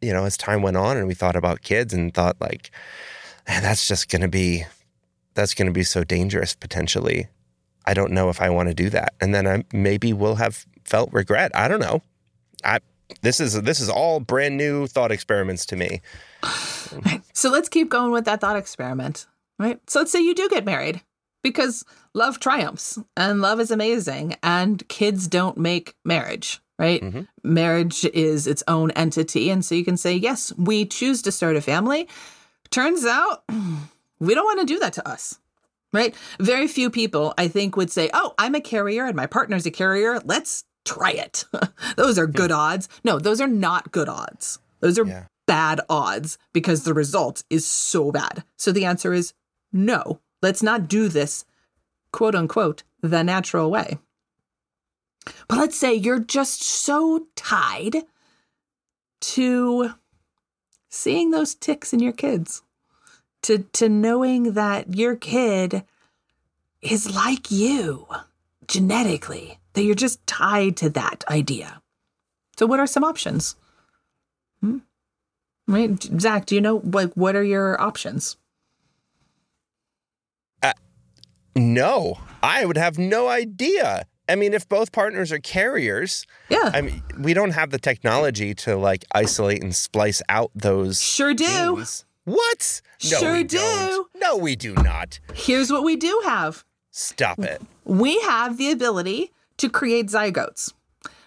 [0.00, 2.70] you know, as time went on and we thought about kids and thought like,
[3.46, 4.64] that's just going to be,
[5.34, 7.28] that's going to be so dangerous potentially.
[7.86, 9.14] I don't know if I want to do that.
[9.20, 11.52] And then I maybe will have felt regret.
[11.54, 12.02] I don't know.
[12.64, 12.78] I
[13.20, 16.00] this is this is all brand new thought experiments to me.
[17.32, 19.26] so let's keep going with that thought experiment.
[19.58, 19.78] Right.
[19.88, 21.02] So let's say you do get married
[21.42, 26.60] because love triumphs and love is amazing and kids don't make marriage.
[26.78, 27.00] Right.
[27.02, 27.28] Mhm.
[27.44, 29.48] Marriage is its own entity.
[29.50, 32.08] And so you can say, yes, we choose to start a family.
[32.70, 33.44] Turns out
[34.18, 35.38] we don't want to do that to us.
[35.92, 36.12] Right.
[36.40, 39.70] Very few people, I think, would say, oh, I'm a carrier and my partner's a
[39.70, 40.18] carrier.
[40.24, 41.44] Let's try it.
[41.96, 42.88] those are good odds.
[43.04, 44.58] No, those are not good odds.
[44.80, 45.26] Those are Yeah.
[45.46, 48.42] bad odds because the result is so bad.
[48.58, 49.32] So the answer is
[49.72, 50.18] no.
[50.42, 51.44] Let's not do this,
[52.12, 53.98] quote unquote, the natural way.
[55.48, 58.02] But let's say you're just so tied
[59.20, 59.94] to
[60.90, 62.62] seeing those tics in your kids,
[63.42, 65.84] to, to knowing that your kid
[66.82, 68.06] is like you
[68.68, 71.80] genetically, that you're just tied to that idea.
[72.56, 73.56] So, what are some options?
[74.60, 74.78] Hmm?
[75.66, 78.36] Right, Zach, do you know like what are your options?
[81.56, 84.06] No, I would have no idea.
[84.28, 88.54] I mean, if both partners are carriers, Yeah, I mean, we don't have the technology
[88.56, 91.00] to like isolate and splice out those.
[91.02, 91.44] sure do.
[91.76, 92.04] genes.
[92.24, 92.80] What?
[93.10, 93.58] No, Sure we do.
[93.58, 94.08] Don't.
[94.16, 95.20] No, we do not.
[95.34, 97.60] Here's what we do have Stop it.
[97.84, 100.72] we have the ability to create zygotes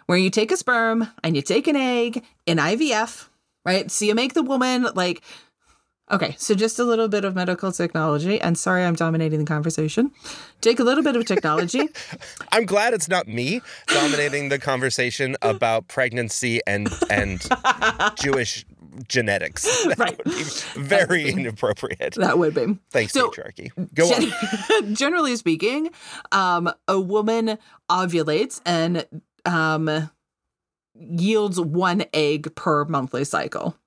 [0.07, 3.27] where you take a sperm and you take an egg in IVF,
[3.63, 3.91] right?
[3.91, 5.21] So you make the woman like,
[6.11, 8.39] okay, so just a little bit of medical technology.
[8.39, 10.11] And sorry, I'm dominating the conversation.
[10.61, 11.89] Take a little bit of technology.
[12.51, 17.45] I'm glad it's not me dominating the conversation about pregnancy and and
[18.21, 18.65] Jewish
[19.07, 19.67] genetics.
[19.87, 20.17] That Right.
[20.25, 20.43] would be
[20.81, 22.15] very inappropriate.
[22.15, 22.77] that would be.
[22.89, 23.69] Thanks, So- patriarchy.
[23.93, 24.21] Go on.
[24.21, 25.89] Gen- generally speaking,
[26.31, 27.57] um, a woman
[27.91, 29.05] ovulates and
[29.45, 30.09] um,
[30.95, 33.77] yields one egg per monthly cycle,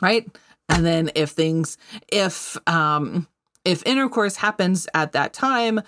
[0.00, 0.24] right?
[0.72, 1.76] And then if things,
[2.08, 3.26] if um,
[3.64, 5.80] if intercourse happens at that time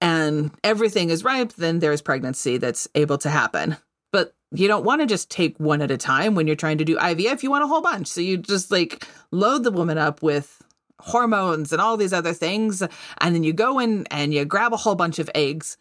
[0.00, 3.76] and everything is ripe, then there's pregnancy that's able to happen.
[4.12, 6.84] But you don't want to just take one at a time when you're trying to
[6.84, 7.42] do IVF.
[7.42, 8.06] You want a whole bunch.
[8.06, 10.62] So you just like load the woman up with
[11.00, 12.82] hormones and all these other things.
[13.18, 15.76] And then you go in and you grab a whole bunch of eggs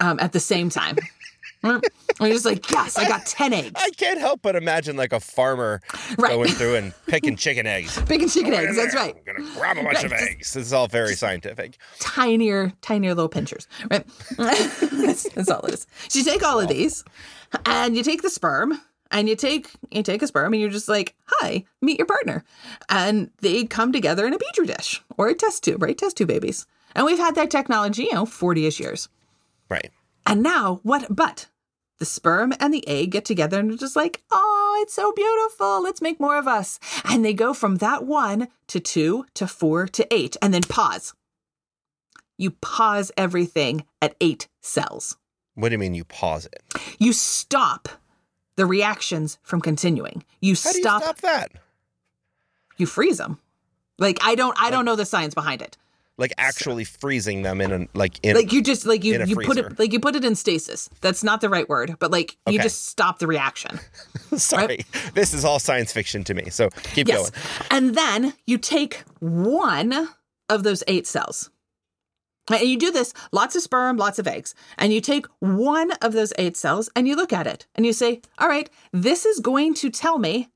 [0.00, 0.96] um, at the same time.
[1.62, 1.82] And
[2.20, 3.72] you're just like, yes, I got 10 eggs.
[3.76, 5.80] I can't help but imagine like a farmer
[6.18, 6.30] Right.
[6.32, 8.00] going through and picking chicken eggs.
[8.06, 8.76] picking chicken eggs.
[8.76, 9.14] That's right.
[9.16, 10.52] I'm gonna grab a bunch Right, of just- eggs.
[10.54, 11.76] This is all very scientific.
[12.00, 14.06] tinier, tinier little pinchers, right?
[14.38, 15.86] that's, that's all it is.
[16.08, 17.04] So you take all of these,
[17.66, 20.88] and you take the sperm, and you take you take a sperm, and you're just
[20.88, 22.44] like, "Hi, meet your partner,"
[22.88, 25.96] and they come together in a petri dish or a test tube, right?
[25.96, 29.08] Test tube babies, And we've had that technology, you know, 40 ish years.
[29.68, 29.90] Right.
[30.26, 31.06] And now, what?
[31.14, 31.46] But
[32.02, 35.80] the sperm and the egg get together and are just like, oh, it's so beautiful.
[35.80, 36.80] Let's make more of us.
[37.04, 41.14] And they go from that one to two to four to eight and then pause.
[42.36, 45.16] You pause everything at eight cells.
[45.54, 46.60] What do you mean you pause it?
[46.98, 47.88] You stop
[48.56, 50.24] the reactions from continuing.
[50.40, 51.52] You How do you stop, stop that?
[52.78, 53.38] you freeze them.
[53.96, 55.78] Like I don't I don't know the science behind it.
[56.18, 59.56] Like actually freezing them in a like in Like you just like you you put
[59.56, 60.88] it like you put it in stasis.
[61.00, 62.62] That's not the right word, but like you Okay.
[62.64, 63.80] just stop the reaction.
[64.36, 64.84] sorry.
[65.14, 66.50] This is all science fiction to me.
[66.50, 67.30] So keep Yes.
[67.30, 67.32] going.
[67.70, 70.08] And then you take one
[70.50, 71.50] of those eight cells.
[72.50, 74.54] And you do this lots of sperm, lots of eggs.
[74.76, 77.92] And you take one of those eight cells and you look at it and you
[77.94, 80.50] say, all right, this is going to tell me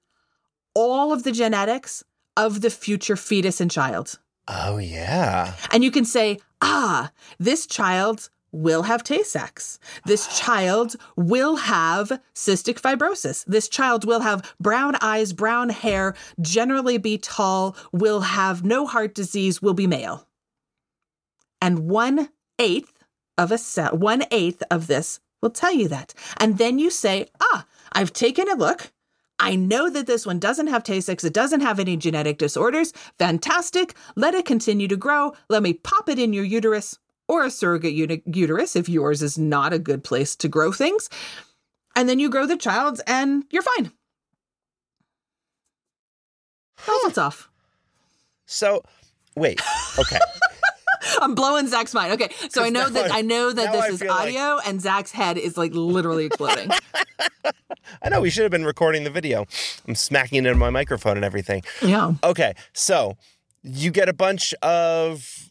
[0.75, 2.05] all of the genetics
[2.37, 4.19] of the future fetus and child.
[4.49, 5.55] Oh yeah.
[5.73, 9.79] And you can say, ah, this child will have Tay Sachs.
[10.05, 13.45] This child will have cystic fibrosis.
[13.45, 19.15] This child will have brown eyes, brown hair, generally be tall, will have no heart
[19.15, 20.27] disease, will be male.
[21.61, 22.29] And one
[22.59, 23.05] eighth
[23.37, 26.15] of a cell, one eighth of this will tell you that.
[26.39, 28.93] And then you say, ah, I've taken a look.
[29.39, 31.25] I know that this one doesn't have Tay-Sachs.
[31.25, 32.93] It doesn't have any genetic disorders.
[33.19, 33.95] Fantastic.
[34.17, 35.35] Let it continue to grow.
[35.49, 39.37] Let me pop it in your uterus or a surrogate uni- uterus if yours is
[39.37, 41.11] not a good place to grow things.
[41.95, 43.93] And then you grow the child and you're fine.
[46.77, 47.51] Puzzle's off.
[48.47, 48.83] So
[49.35, 49.61] wait.
[49.99, 50.19] Okay.
[51.23, 52.13] I'm blowing Zach's mind.
[52.15, 54.21] Okay, so I know that I- I know that now I this is feel like-
[54.35, 56.71] audio, and Zach's head is like literally exploding.
[58.03, 59.47] I know we should have been recording the video.
[59.87, 61.63] I'm smacking it in my microphone and everything.
[61.83, 62.15] yeah.
[62.25, 63.17] Okay, so
[63.63, 65.51] you get a bunch of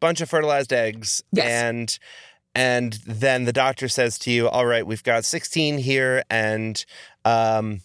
[0.00, 1.46] bunch of fertilized eggs, Yes.
[1.46, 1.98] and
[2.54, 6.84] and then the doctor says to you, "All right, we've got 16 here, and
[7.24, 7.80] um,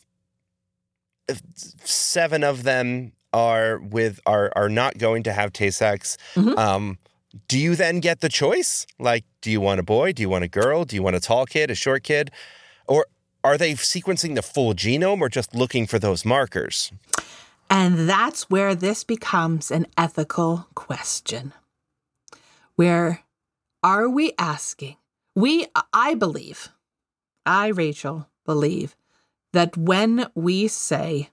[1.84, 6.58] seven of them are with are are not going to have Tay-Sachs." Mhm.
[6.58, 6.98] Um,
[7.48, 8.86] do you then get the choice?
[9.00, 10.14] Like, do you want a boy?
[10.14, 10.86] Do you want a girl?
[10.86, 12.30] Do you want a tall kid, a short kid,
[12.88, 13.08] or
[13.44, 16.92] are they sequencing the full genome or just looking for those markers?
[17.70, 21.54] And that's where this becomes an ethical question.
[22.76, 23.24] Where
[23.82, 24.98] are we asking?
[25.36, 26.70] We, I believe,
[27.46, 28.96] I, Rachel, believe
[29.54, 31.30] that when we say,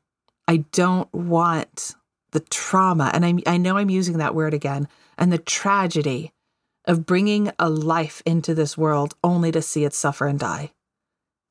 [0.50, 1.94] I don't want
[2.32, 6.32] the trauma, and I, I know I'm using that word again, and the tragedy
[6.86, 10.72] of bringing a life into this world only to see it suffer and die.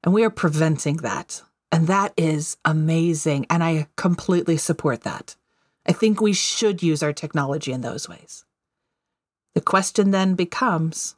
[0.03, 1.43] And we are preventing that.
[1.71, 3.45] And that is amazing.
[3.49, 5.37] And I completely support that.
[5.85, 8.43] I think we should use our technology in those ways.
[9.55, 11.15] The question then becomes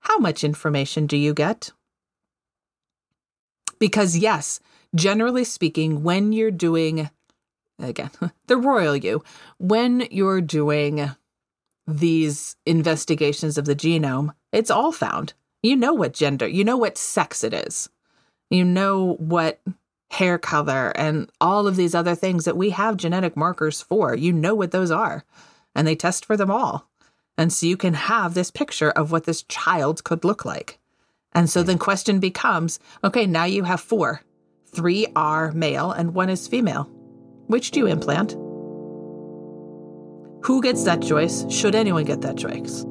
[0.00, 1.70] how much information do you get?
[3.78, 4.60] Because, yes,
[4.94, 7.10] generally speaking, when you're doing,
[7.78, 8.10] again,
[8.46, 9.22] the royal you,
[9.58, 11.10] when you're doing
[11.86, 15.32] these investigations of the genome, it's all found.
[15.62, 17.88] You know what gender, you know what sex it is,
[18.50, 19.60] you know what
[20.10, 24.14] hair color and all of these other things that we have genetic markers for.
[24.14, 25.24] You know what those are,
[25.74, 26.88] and they test for them all.
[27.36, 30.78] And so you can have this picture of what this child could look like.
[31.32, 31.66] And so hmm.
[31.66, 34.22] the question becomes okay, now you have four.
[34.74, 36.84] Three are male and one is female.
[37.46, 38.32] Which do you implant?
[40.44, 41.44] Who gets that choice?
[41.50, 42.84] Should anyone get that choice?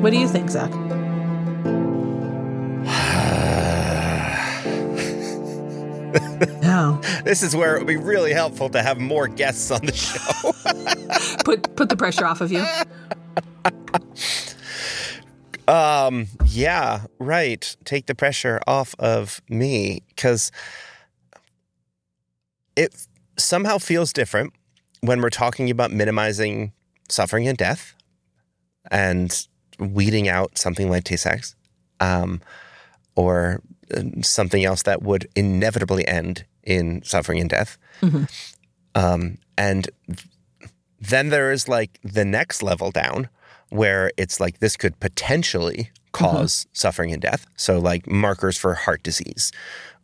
[0.00, 0.89] What do you think, Zach?
[7.30, 10.52] This is where it would be really helpful to have more guests on the show.
[11.44, 12.66] Put put the pressure off of you.
[15.72, 17.76] um, yeah, right.
[17.84, 20.50] Take the pressure off of me because
[22.74, 23.06] it
[23.36, 24.52] somehow feels different
[25.02, 26.72] when we're talking about minimizing
[27.08, 27.94] suffering and death
[28.90, 29.46] and
[29.78, 31.54] weeding out something like Tay-Sachs
[32.00, 32.40] um,
[33.14, 33.62] or
[33.94, 37.76] uh, something else that would inevitably end in suffering and death.
[38.00, 38.30] Mhm.
[38.94, 39.90] Um, and
[41.00, 43.28] then there is like the next level down
[43.70, 47.46] where it's like this could potentially cause suffering and death.
[47.56, 49.52] So, like markers for heart disease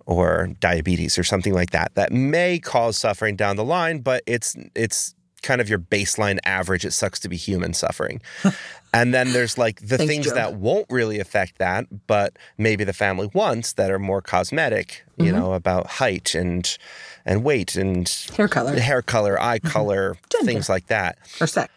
[0.06, 4.56] or diabetes or something like that that may cause suffering down the line, but it's
[4.74, 5.15] it's
[5.46, 6.84] kind of your baseline average.
[6.84, 8.20] It sucks to be human suffering.
[8.92, 10.34] and then there's like the Thanks, things Joe.
[10.34, 15.26] that won't really affect that, but maybe the family wants that are more cosmetic, you
[15.26, 15.36] Mm-hmm.
[15.38, 16.76] know, about height and
[17.24, 20.24] and weight and Hair color hair color, eye color, Mm-hmm.
[20.30, 20.46] Gender.
[20.52, 21.18] things like that.
[21.40, 21.72] or sex.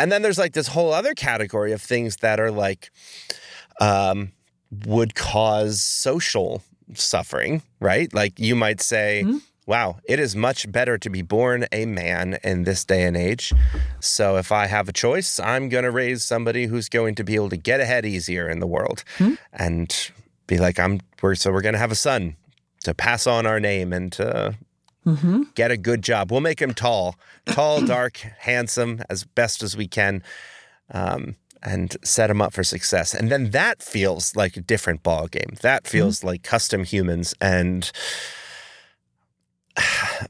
[0.00, 2.90] And then there's like this whole other category of things that are like
[3.80, 4.32] um
[4.86, 6.62] would cause social
[6.94, 8.12] suffering, right?
[8.14, 9.40] Like you might say, Mhm.
[9.68, 13.52] Wow, it is much better to be born a man in this day and age.
[14.00, 17.34] So if I have a choice, I'm going to raise somebody who's going to be
[17.34, 19.34] able to get ahead easier in the world Hmm.
[19.52, 20.10] and
[20.46, 22.36] be like, I'm, we're, so we're going to have a son
[22.84, 24.56] to pass on our name and to
[25.06, 25.42] Mm-hmm.
[25.54, 26.30] get a good job.
[26.30, 27.16] We'll make him tall,
[27.46, 30.22] tall, dark, handsome as best as we can,
[30.92, 33.14] um, and set him up for success.
[33.14, 35.54] And then that feels like a different ball game.
[35.62, 37.90] That feels like custom humans and.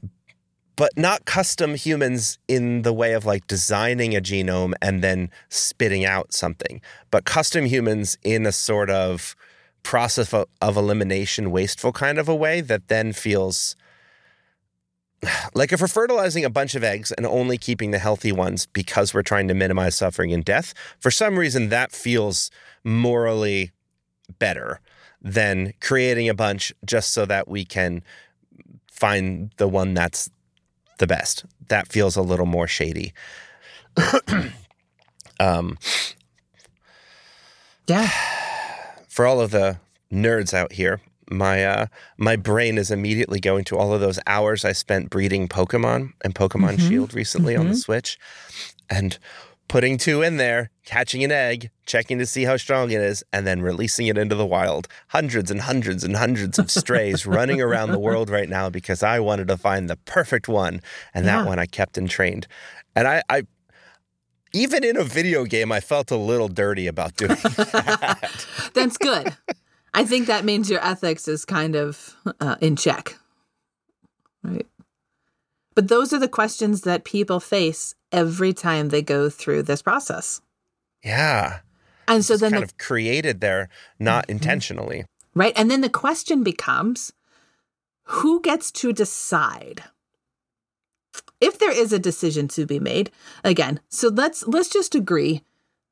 [0.75, 6.05] But not custom humans in the way of like designing a genome and then spitting
[6.05, 6.79] out something,
[7.11, 9.35] but custom humans in a sort of
[9.83, 13.75] process of, of elimination, wasteful kind of a way that then feels
[15.53, 19.13] like if we're fertilizing a bunch of eggs and only keeping the healthy ones because
[19.13, 22.49] we're trying to minimize suffering and death, for some reason that feels
[22.83, 23.71] morally
[24.37, 24.79] better
[25.21, 28.01] than creating a bunch just so that we can
[28.99, 30.29] find the one that's
[30.97, 31.45] the best.
[31.69, 33.13] That feels a little more shady.
[35.39, 35.77] um,
[37.87, 38.09] Yeah.
[39.07, 39.77] for all of the
[40.11, 41.85] nerds out here, my uh,
[42.17, 46.35] my brain is immediately going to all of those hours I spent breeding Pokemon and
[46.35, 46.87] Pokemon Mhm.
[46.89, 47.83] Shield recently on the Mhm.
[47.83, 48.17] Switch,
[48.89, 49.17] and
[49.69, 53.47] putting two in there, catching an egg, checking to see how strong it is, and
[53.47, 54.87] then releasing it into the wild.
[55.07, 59.19] Hundreds and hundreds and hundreds of strays running around the world right now because I
[59.21, 60.81] wanted to find the perfect one,
[61.13, 61.37] and Yeah.
[61.37, 62.47] that one I kept and trained.
[62.95, 63.43] And I, I
[64.51, 68.45] even in a video game, I felt a little dirty about doing that.
[68.73, 69.37] That's good.
[69.93, 73.15] I think that means your ethics is kind of uh, in check.
[74.43, 74.65] Right.
[75.75, 80.41] But those are the questions that people face every time they go through this process.
[81.03, 81.59] yeah.
[82.07, 84.31] And so It's then kind the, of created there, not Mhm.
[84.31, 85.05] intentionally.
[85.35, 87.13] right, and then the question becomes
[88.05, 89.83] who gets to decide?
[91.39, 93.11] If there is a decision to be made,
[93.43, 95.43] again, so let's let's just agree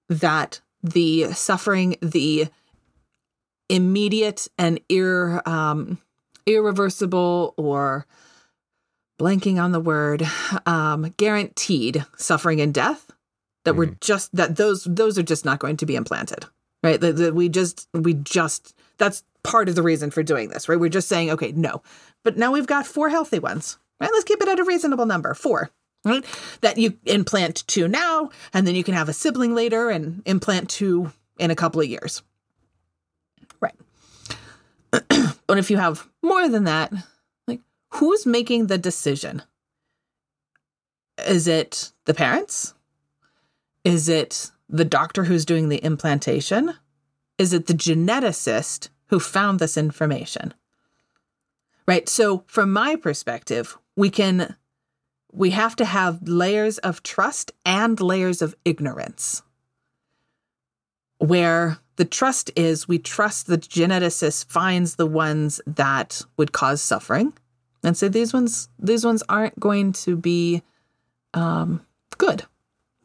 [0.09, 2.49] that the suffering, the
[3.69, 5.99] immediate and ir, um,
[6.45, 8.05] irreversible or
[9.19, 10.27] blanking on the word
[10.65, 13.11] um, guaranteed suffering and death
[13.65, 16.45] that we're just that those those are just not going to be implanted
[16.83, 17.01] right?
[17.01, 20.79] That, that we just we just that's part of the reason for doing this right?
[20.79, 21.81] We're just saying okay no.
[22.23, 24.11] But now we've got four healthy ones right?
[24.11, 25.69] Let's keep it at a reasonable number four
[26.05, 26.23] right?
[26.61, 30.69] That you implant two now and then you can have a sibling later and implant
[30.69, 32.21] two in a couple of years.
[33.59, 33.75] Right.
[35.47, 36.91] But if you have more than that
[37.97, 39.41] who's making the decision?
[41.27, 42.75] Is it the parents?
[43.83, 46.75] Is it the doctor who's doing the implantation?
[47.39, 50.53] Is it the geneticist who found this information?
[51.87, 54.55] Right so from my perspective we can
[55.31, 59.41] we have to have layers of trust and layers of ignorance.
[61.17, 67.33] Where the trust is we trust the geneticist finds the ones that would cause suffering
[67.83, 70.61] and so these ones these ones aren't going to be
[71.33, 71.85] um,
[72.17, 72.45] good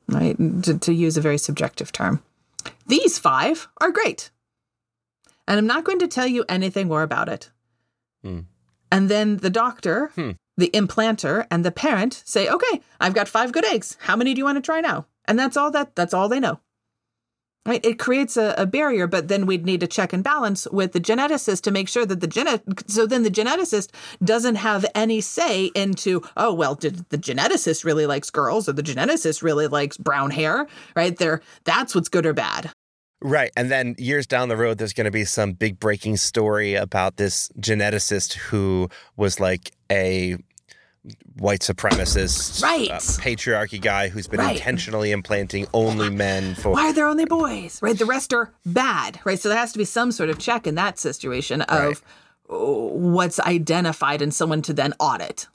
[0.08, 0.36] right?
[0.64, 2.22] To, to use a very subjective term.
[2.86, 4.30] These five are great.
[5.48, 7.50] And i'm not going to tell you anything more about it.
[8.22, 8.40] Hmm.
[8.90, 10.32] and then the doctor Hmm.
[10.56, 13.96] the implanter and the parent say okay i've got five good eggs.
[14.00, 15.06] How many do you want to try now?
[15.24, 16.60] And that's all that that's all they know
[17.64, 17.84] Right?
[17.84, 21.00] It creates a, a barrier, but then we'd need a check and balance with the
[21.00, 23.90] geneticist to make sure that the genet so then the geneticist
[24.24, 28.82] doesn't have any say into, oh well, did the geneticist really likes girls or the
[28.82, 31.16] geneticist really likes brown hair, right?
[31.16, 32.72] There that's what's good or bad.
[33.22, 33.52] Right.
[33.56, 37.16] And then years down the road, there's going to be some big breaking story about
[37.16, 40.36] this geneticist who was like a
[41.36, 42.90] white supremacist, Right.
[42.90, 44.56] uh, patriarchy guy who's been Right.
[44.56, 46.70] intentionally implanting only men for.
[46.72, 47.80] Why are there only boys?
[47.82, 47.98] Right?
[47.98, 49.38] The rest are bad, right?
[49.40, 52.02] So there has to be some sort of check in that situation of
[52.48, 55.48] oh, what's identified and someone to then audit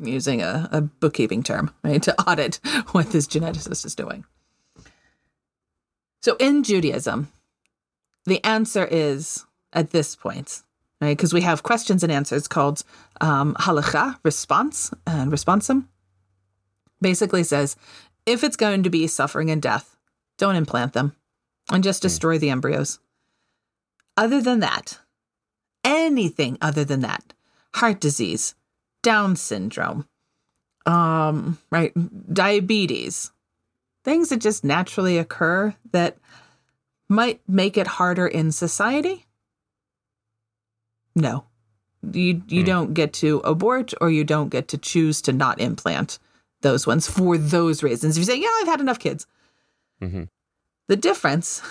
[0.00, 2.02] using a, a bookkeeping term, right?
[2.02, 2.60] To audit
[2.92, 4.24] what this geneticist is doing.
[6.22, 7.28] So in Judaism,
[8.26, 10.62] the answer is at this point
[11.00, 11.16] right?
[11.16, 12.82] Because we have questions and answers called
[13.20, 15.86] um, halacha, response, and responsum.
[17.00, 17.76] Basically says
[18.26, 19.96] if it's going to be suffering and death,
[20.36, 21.14] don't implant them
[21.72, 22.98] and just destroy the embryos.
[24.16, 24.98] Other than that,
[25.84, 27.32] anything other than that,
[27.74, 28.54] heart disease,
[29.02, 30.08] Down syndrome,
[30.86, 31.92] um, right,
[32.32, 33.30] diabetes,
[34.04, 36.18] things that just naturally occur that
[37.08, 39.26] might make it harder in society.
[41.14, 41.44] No,
[42.12, 46.18] you you don't get to abort or you don't get to choose to not implant
[46.60, 48.16] those ones for those reasons.
[48.16, 49.26] If you say, "Yeah, I've had enough kids,"
[50.00, 50.24] hmm
[50.88, 51.62] the difference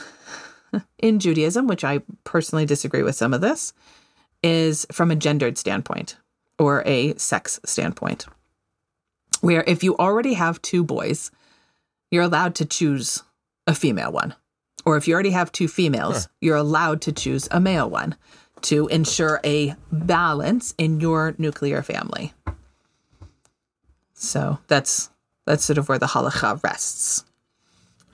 [0.99, 3.73] in Judaism, which I personally disagree with some of this,
[4.43, 6.17] is from a gendered standpoint
[6.59, 8.27] or a sex standpoint.
[9.41, 11.31] Where if you already have two boys,
[12.11, 13.23] you're allowed to choose
[13.65, 14.35] a female one.
[14.85, 18.15] Or if you already have two females, you're allowed to choose a male one
[18.63, 22.33] to ensure a balance in your nuclear family.
[24.13, 25.09] So that's
[25.45, 27.23] that's sort of where the halacha rests.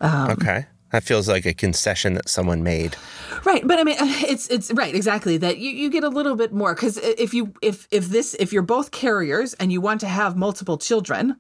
[0.02, 0.66] Um, okay.
[0.92, 2.96] That feels like a concession that someone made.
[3.44, 6.54] Right, but I mean, it's it's right exactly that you, you get a little bit
[6.54, 10.08] more because if you if if this if you're both carriers and you want to
[10.08, 11.38] have multiple children,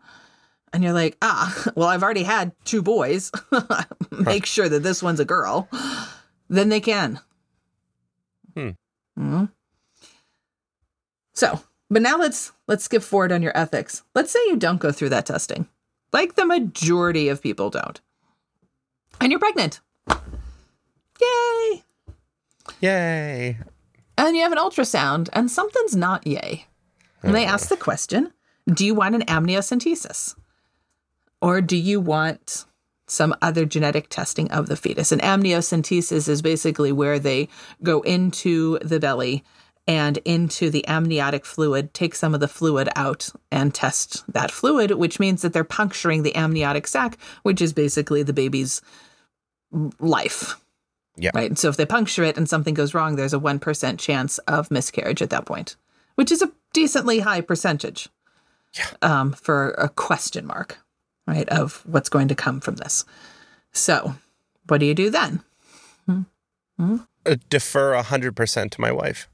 [0.73, 3.31] and you're like, ah, well, I've already had two boys,
[4.11, 5.69] make sure that this one's a girl,
[6.49, 7.19] then they can.
[8.55, 8.71] Hmm.
[9.19, 9.51] Mhm.
[11.33, 14.03] So, but now let's let's skip forward on your ethics.
[14.15, 15.67] Let's say you don't go through that testing,
[16.11, 17.99] like the majority of people don't,
[19.19, 19.81] and you're pregnant.
[21.21, 21.83] Yay!
[22.81, 23.57] Yay.
[24.17, 26.65] and you have an ultrasound and something's not yay.
[27.21, 28.31] And they ask the question
[28.67, 30.35] Do you want an amniocentesis?
[31.41, 32.65] Or do you want
[33.07, 35.11] some other genetic testing of the fetus?
[35.11, 37.49] And amniocentesis is basically where they
[37.81, 39.43] go into the belly
[39.85, 44.91] and into the amniotic fluid, take some of the fluid out and test that fluid,
[44.91, 48.81] which means that they're puncturing the amniotic sac, which is basically the baby's
[49.99, 50.55] life.
[51.15, 51.31] Yeah.
[51.35, 51.57] Right.
[51.57, 55.21] So if they puncture it and something goes wrong, there's a 1% chance of miscarriage
[55.21, 55.75] at that point,
[56.15, 58.09] which is a decently high percentage
[58.75, 58.85] yeah.
[59.01, 60.79] um, for a question mark,
[61.27, 63.05] right, of what's going to come from this.
[63.71, 64.15] So
[64.67, 65.43] what do you do then?
[67.25, 69.29] Uh, defer 100% to my wife.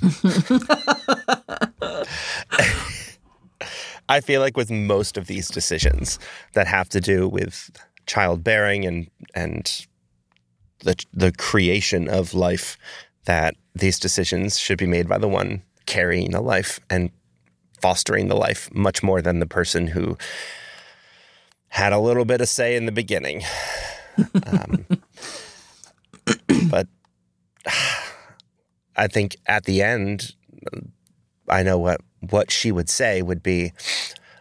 [4.08, 6.18] I feel like with most of these decisions
[6.52, 7.70] that have to do with
[8.06, 9.86] childbearing and and
[10.80, 12.76] the the creation of life
[13.24, 17.10] that these decisions should be made by the one carrying the life and
[17.80, 20.18] fostering the life much more than the person who
[21.72, 23.42] had a little bit of say in the beginning.
[24.46, 24.84] Um,
[26.70, 26.86] but
[28.94, 30.34] I think at the end,
[31.48, 33.72] I know what what she would say would be,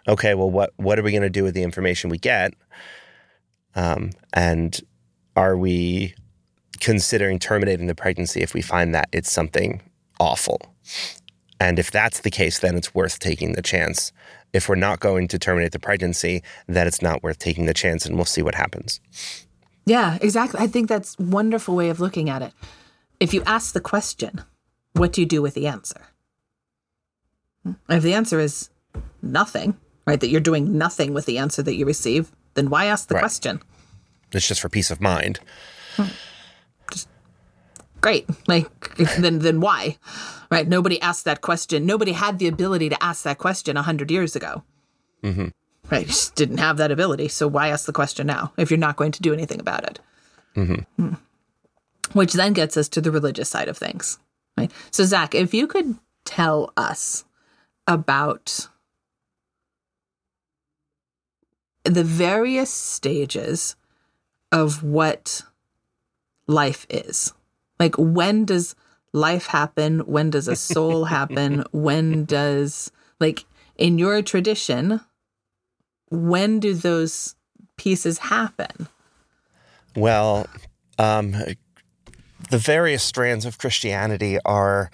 [0.09, 2.53] okay, well, what what are we going to do with the information we get?
[3.75, 4.77] Um, and
[5.37, 6.13] are we
[6.81, 9.81] considering terminating the pregnancy if we find that it's something
[10.19, 10.59] awful?
[11.61, 14.11] And if that's the case, then it's worth taking the chance.
[14.53, 18.05] If we're not going to terminate the pregnancy, then it's not worth taking the chance,
[18.05, 18.99] and we'll see what happens.
[19.85, 20.59] Yeah, exactly.
[20.59, 22.53] I think that's a wonderful way of looking at it.
[23.19, 24.41] If you ask the question,
[24.93, 26.01] what do you do with the answer?
[27.63, 27.73] Hmm?
[27.89, 28.69] If the answer is
[29.21, 33.07] nothing, right, that you're doing nothing with the answer that you receive, then why ask
[33.07, 33.21] the Right.
[33.21, 33.61] question?
[34.33, 35.39] It's just for peace of mind.
[35.95, 36.07] Hmm.
[38.01, 38.27] Great.
[38.47, 39.97] Like then then why?
[40.49, 40.67] Right?
[40.67, 41.85] Nobody asked that question.
[41.85, 44.63] Nobody had the ability to ask that question 100 years ago.
[45.23, 45.47] hmm
[45.89, 46.07] Right?
[46.07, 47.27] Just didn't have that ability.
[47.27, 49.99] So why ask the question now if you're not going to do anything about it?
[50.55, 51.13] hmm
[52.13, 54.19] which then gets us to the religious side of things.
[54.57, 54.71] Right.
[54.91, 57.23] So, Zach, if you could tell us
[57.87, 58.67] about
[61.83, 63.75] the various stages
[64.51, 65.43] of what
[66.47, 67.33] life is,
[67.81, 68.75] like when does
[69.11, 69.99] life happen?
[70.01, 71.63] When does a soul happen?
[71.71, 75.01] When does, like, in your tradition,
[76.09, 77.35] when do those
[77.77, 78.87] pieces happen?
[79.95, 80.47] Well,
[80.99, 81.31] um,
[82.51, 84.91] the various strands of Christianity are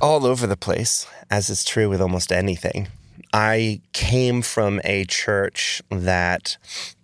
[0.00, 2.88] all over the place, as is true with almost anything.
[3.32, 6.56] I came from a church that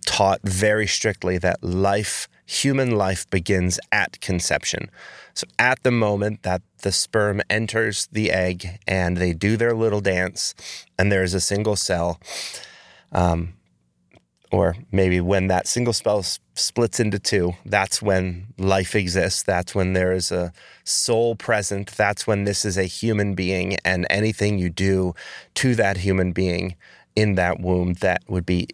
[0.05, 4.89] taught very strictly that life, human life, begins at conception.
[5.33, 10.01] So, at the moment that the sperm enters the egg and they do their little
[10.01, 10.53] dance,
[10.99, 12.19] and there's a single cell,
[13.13, 13.53] um,
[14.51, 16.23] or maybe when that single cell
[16.55, 19.43] splits into two, that's when life exists.
[19.43, 20.51] That's when there is a
[20.83, 21.91] soul present.
[21.95, 25.13] That's when this is a human being, and anything you do
[25.55, 26.75] to that human being
[27.15, 28.67] in that womb that would be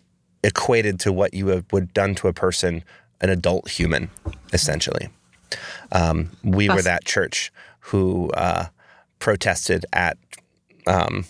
[0.44, 2.84] equated to what you have, would done to a person,
[3.22, 4.10] an adult human,
[4.54, 5.10] essentially.
[5.92, 8.68] Um, we were that church who uh,
[9.20, 10.18] protested at
[10.86, 11.26] um,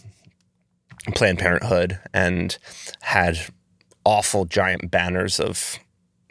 [1.13, 2.57] Planned Parenthood and
[3.01, 3.38] had
[4.03, 5.79] awful giant banners of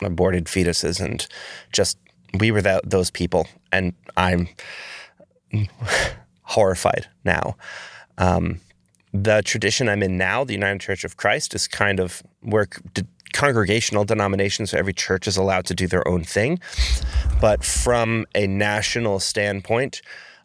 [0.02, 1.26] aborted fetuses and
[1.72, 1.98] just
[2.38, 4.48] we were that those people and I'm
[6.42, 7.56] horrified now.
[8.18, 8.60] Um,
[9.12, 12.68] the tradition I'm in now, the United Church of Christ, is kind of where
[13.36, 16.58] congregational denominations, so every church is allowed to do their own thing.
[17.40, 20.00] But from a national standpoint,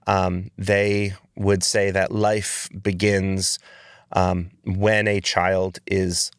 [0.08, 3.60] um, they would say that life begins
[4.12, 6.32] um, when a child is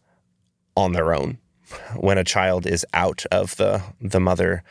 [0.77, 1.39] on their own,
[1.97, 4.63] when a child is out of the the mother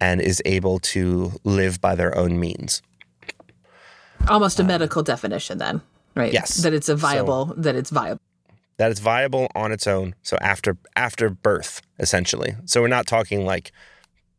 [0.00, 2.82] and is able to live by their own means.
[4.28, 5.80] Almost a medical definition, then,
[6.14, 6.32] right?
[6.32, 6.56] Yes.
[6.58, 7.54] That it's a viable.
[7.56, 8.20] that it's viable.
[8.80, 10.14] That it's viable on its own.
[10.22, 12.56] So after after birth, essentially.
[12.64, 13.72] So we're not talking like,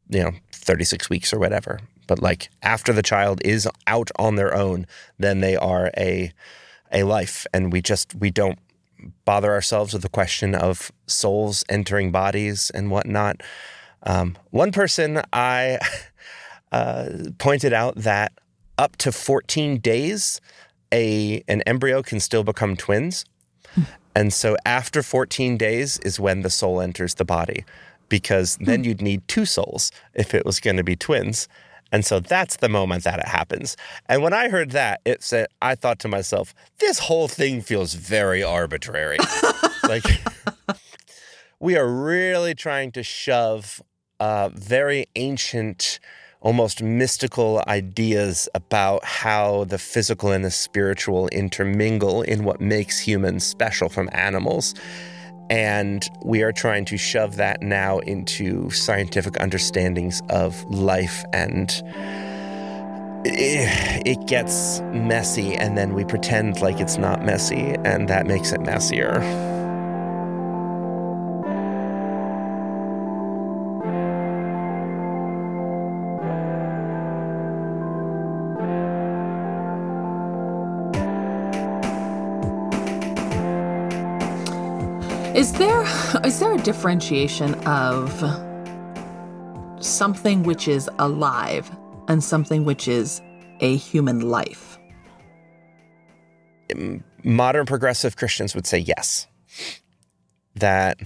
[0.10, 4.56] you know, 36 weeks or whatever, but like after the child is out on their
[4.56, 4.88] own,
[5.20, 6.34] then they are a
[6.92, 8.58] a life, and we just we don't
[9.26, 13.42] bother ourselves with the question of souls entering bodies and whatnot.
[14.02, 15.78] Um, one person I
[16.72, 18.32] uh, pointed out that
[18.80, 20.42] up to 14 days,
[20.92, 23.24] a an embryo can still become twins,
[24.16, 27.66] and so after 14 days is when the soul enters the body,
[28.10, 31.48] because then you'd need two souls if it was going to be twins.
[31.94, 33.76] And so that's the moment that it happens.
[34.08, 37.94] And when I heard that, it said, I thought to myself, this whole thing feels
[37.94, 39.18] very arbitrary.
[39.88, 40.06] like,
[41.60, 43.82] we are really trying to shove
[44.20, 46.00] uh, very ancient,
[46.42, 53.46] almost mystical ideas about how the physical and the spiritual intermingle in what makes humans
[53.46, 54.74] special from animals.
[55.50, 61.70] And we are trying to shove that now into scientific understandings of life and
[63.24, 68.52] it, it gets messy and then we pretend like it's not messy and that makes
[68.52, 69.20] it messier.
[85.42, 85.82] Is there
[86.24, 88.12] is there a differentiation of
[89.84, 91.68] something which is alive
[92.08, 93.24] and something which is
[93.60, 94.78] a human life?
[97.24, 99.26] Modern progressive Christians would say yes.
[100.58, 101.00] That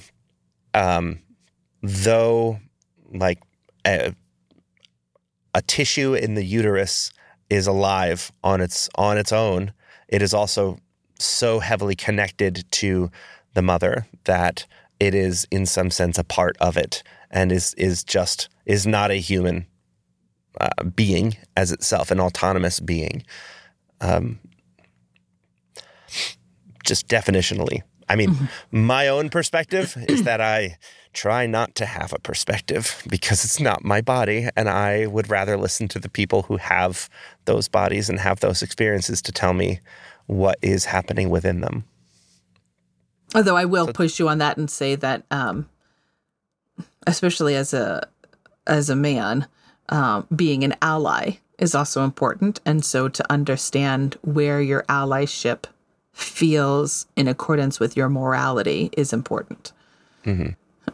[0.74, 1.22] um,
[1.82, 2.60] though
[3.14, 3.42] like
[3.88, 4.14] a,
[5.54, 7.14] a tissue in the uterus
[7.50, 9.72] is alive on its on its own,
[10.10, 10.78] it is also
[11.20, 13.10] so heavily connected to
[13.56, 14.66] the mother that
[15.00, 19.12] it is in some sense a part of it and is is just is not
[19.12, 19.66] a human
[20.62, 23.24] uh, being as itself an autonomous being.
[24.00, 24.40] Um,
[26.84, 27.82] just definitionally.
[28.08, 30.78] I mean my own perspective is that i
[31.14, 35.58] try not to have a perspective because it's not my body and i would rather
[35.58, 37.10] listen to the people who have
[37.46, 39.80] those bodies and have those experiences to tell me
[40.28, 41.84] what is happening within them
[43.36, 45.68] Although I will push you on that and say that, um,
[47.06, 48.08] especially as a
[48.66, 49.48] as a man,
[49.90, 55.66] um, being an ally is also important, and so to understand where your allyship
[56.14, 59.74] feels in accordance with your morality is important.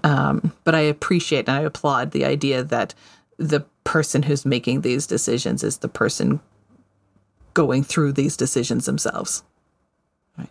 [0.03, 2.95] Um, but I appreciate and I applaud the idea that
[3.37, 6.39] the person who's making these decisions is the person
[7.53, 9.43] going through these decisions themselves.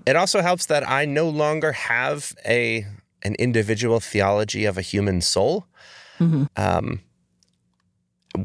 [0.06, 2.86] It also helps that I no longer have a
[3.22, 5.66] an individual theology of a human soul,
[6.18, 6.44] mm-hmm.
[6.56, 7.00] um,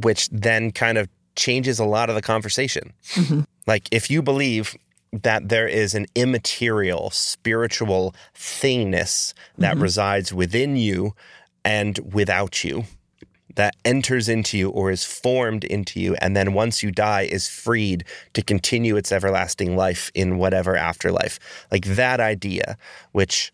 [0.02, 2.94] which then kind of changes a lot of the conversation.
[3.14, 3.42] Mm-hmm.
[3.68, 4.76] Like if you believe
[5.12, 9.84] that there is an immaterial spiritual thingness that mm-hmm.
[9.84, 11.16] resides within you
[11.64, 12.86] and without you
[13.56, 17.48] that enters into you or is formed into you and then once you die is
[17.48, 18.04] freed
[18.34, 21.40] to continue its everlasting life in whatever afterlife.
[21.72, 22.78] Like that idea
[23.12, 23.52] which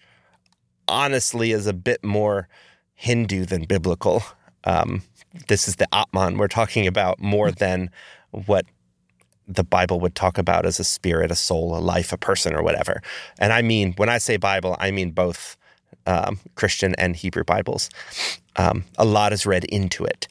[0.87, 2.47] honestly is a bit more
[2.95, 4.23] hindu than biblical.
[4.63, 5.03] Um,
[5.47, 7.89] this is the atman we're talking about more than
[8.31, 8.65] what
[9.47, 12.63] the Bible would talk about as a spirit, a soul, a life, a person, or
[12.63, 13.01] whatever.
[13.39, 15.57] And I mean, when I say Bible, I mean both
[16.05, 17.89] um, Christian and Hebrew Bibles.
[18.55, 20.27] Um, a lot is read into it.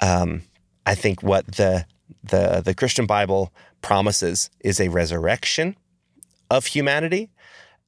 [0.00, 0.42] Um,
[0.86, 1.86] I think what the
[2.22, 3.52] the the Christian Bible
[3.82, 5.76] promises is a resurrection
[6.50, 7.30] of humanity.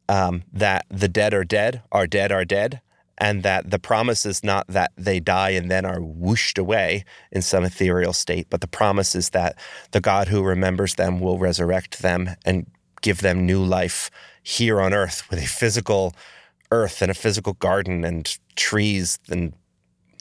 [0.08, 2.80] Um, that the dead are dead, are dead are dead,
[3.18, 7.42] and that the promise is not that they die and then are whooshed away in
[7.42, 9.58] some ethereal state, but the promise is that
[9.92, 12.66] the God who remembers them will resurrect them and
[13.00, 14.10] give them new life
[14.42, 16.14] here on earth with a physical
[16.70, 19.52] earth and a physical garden and trees and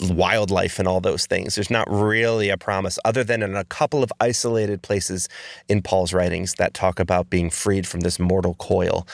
[0.01, 1.55] wildlife and all those things.
[1.55, 5.29] There's not really a promise, other than in a couple of isolated places
[5.69, 9.07] in Paul's writings that talk about being freed from this mortal coil.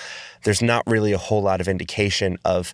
[0.44, 2.74] There's not really a whole lot of indication of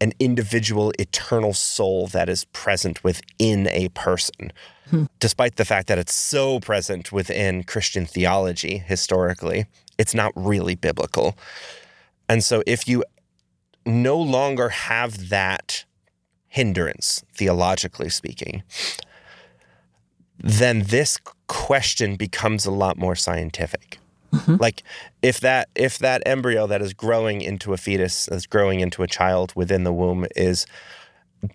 [0.00, 4.52] an individual eternal soul that is present within a person,
[4.90, 5.04] hmm.
[5.20, 9.66] despite the fact that it's so present within Christian theology historically.
[9.98, 11.36] It's not really biblical.
[12.28, 13.04] And so if you
[13.84, 15.84] no longer have that
[16.48, 18.62] hindrance, theologically speaking,
[20.38, 23.98] then this question becomes a lot more scientific.
[24.32, 24.56] Mm-hmm.
[24.58, 24.82] Like
[25.20, 29.06] if that if that embryo that is growing into a fetus, that's growing into a
[29.06, 30.66] child within the womb is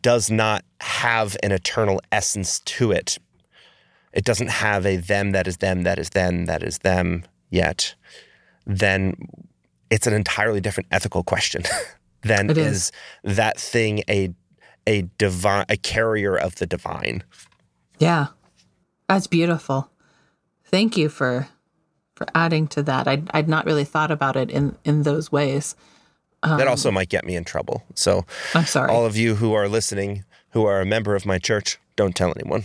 [0.01, 3.17] does not have an eternal essence to it.
[4.13, 7.95] It doesn't have a them that is them that is them that is them yet.
[8.65, 9.15] Then
[9.89, 11.63] it's an entirely different ethical question.
[12.21, 12.57] than is.
[12.57, 12.91] is
[13.23, 14.33] that thing a
[14.85, 17.23] a divine a carrier of the divine.
[17.99, 18.27] Yeah.
[19.09, 19.89] That's beautiful.
[20.65, 21.47] Thank you for
[22.15, 23.07] for adding to that.
[23.07, 25.75] I'd I'd not really thought about it in in those ways.
[26.43, 27.83] Um, that also might get me in trouble.
[27.95, 28.91] So I'm sorry.
[28.91, 32.33] All of you who are listening, who are a member of my church, don't tell
[32.37, 32.63] anyone.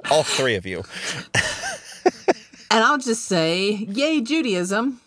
[0.10, 0.82] all three of you.
[2.70, 5.00] and I'll just say, yay Judaism.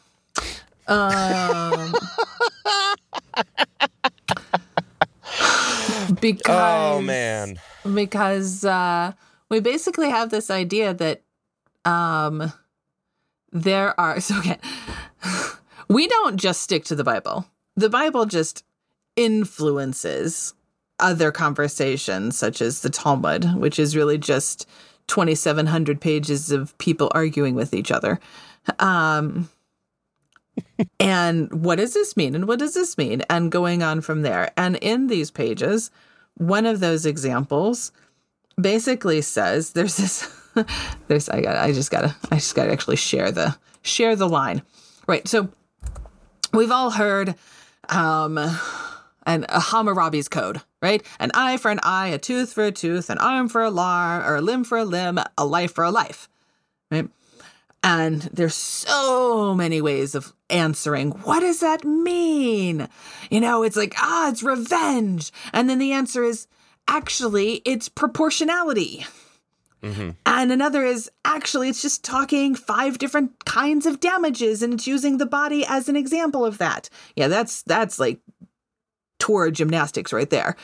[0.92, 1.94] Um,
[6.20, 7.60] because oh man.
[7.94, 9.14] because uh,
[9.50, 11.22] we basically have this idea that
[11.86, 12.52] um,
[13.52, 14.58] there are so okay.
[15.88, 17.46] We don't just stick to the bible.
[17.76, 18.66] The bible just
[19.16, 20.54] influences
[21.00, 24.68] other conversations such as the talmud which is really just
[25.08, 28.20] 2700 pages of people arguing with each other.
[28.80, 29.50] Um,
[31.00, 32.36] and what does this mean?
[32.36, 33.22] And what does this mean?
[33.30, 34.52] And going on from there.
[34.58, 35.92] And in these pages,
[36.36, 37.92] one of those examples
[38.60, 40.30] basically says there's this
[41.08, 44.62] there's I got I just gotta I just gotta actually share the share the line.
[45.08, 45.28] Right.
[45.28, 45.50] So
[46.54, 47.36] we've all heard
[47.90, 48.38] um
[49.26, 51.06] an a Hammurabi's code, right?
[51.20, 54.24] An eye for an eye, a tooth for a tooth, an arm for a arm,
[54.26, 56.28] or a limb for a limb, a life for a life.
[56.90, 57.08] Right?
[57.84, 61.12] And there's so many ways of answering.
[61.12, 62.88] What does that mean?
[63.32, 65.32] You know, it's like, ah, it's revenge.
[65.52, 66.48] And then the answer is
[66.88, 69.06] actually, it's proportionality.
[69.82, 70.12] Mm-hmm.
[70.28, 75.18] And another is actually, it's just talking five different kinds of damages and it's using
[75.18, 76.88] the body as an example of that.
[77.16, 78.20] Yeah, that's that's like
[79.18, 80.56] tour gymnastics right there.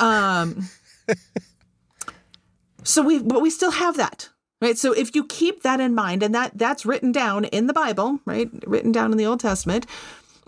[0.00, 0.70] Um,
[2.82, 4.30] so we, but we still have that
[4.62, 4.78] right?
[4.78, 8.20] So if you keep that in mind and that that's written down in the bible
[8.24, 8.48] right?
[8.66, 9.86] Written down in the old testament.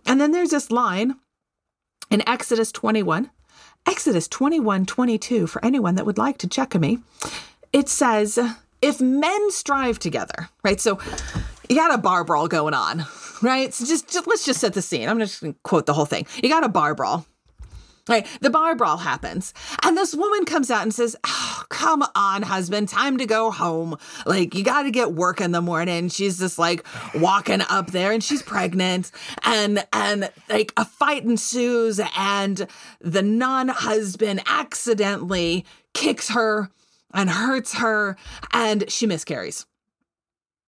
[0.06, 1.16] And then there's this line
[2.10, 3.30] in exodus 21
[3.86, 7.00] exodus 21 22 for anyone that would like to check me.
[7.72, 8.38] It says
[8.80, 10.80] if men strive together right?
[10.80, 10.98] So
[11.68, 13.04] you got a bar brawl going on
[13.42, 13.74] right?
[13.74, 15.08] So just, just let's just set the scene.
[15.08, 16.26] I'm just gonna quote the whole thing.
[16.42, 17.26] You got a bar brawl
[18.06, 22.42] Right, the bar brawl happens, and this woman comes out and says, oh, "Come on,
[22.42, 23.96] husband, time to go home.
[24.26, 26.84] Like you got to get work in the morning." She's just like
[27.14, 29.10] walking up there, and she's pregnant,
[29.42, 32.66] and and like a fight ensues, and
[33.00, 36.68] the non-husband accidentally kicks her
[37.14, 38.18] and hurts her,
[38.52, 39.64] and she miscarries.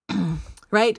[0.70, 0.98] right,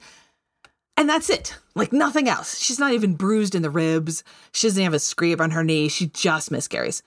[0.98, 1.56] and that's it.
[1.76, 2.60] Like nothing else.
[2.60, 4.24] She's not even bruised in the ribs.
[4.52, 5.88] She doesn't have a scrape on her knee.
[5.88, 7.04] She just miscarries.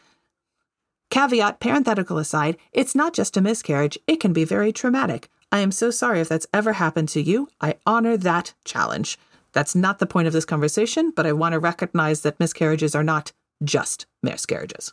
[1.11, 5.29] Caveat, parenthetical aside, it's not just a miscarriage, it can be very traumatic.
[5.51, 7.49] I am so sorry if that's ever happened to you.
[7.61, 9.19] I honor that challenge.
[9.53, 13.03] That's not the point of this conversation, but I want to recognize that miscarriages are
[13.03, 13.33] not
[13.65, 14.93] just miscarriages.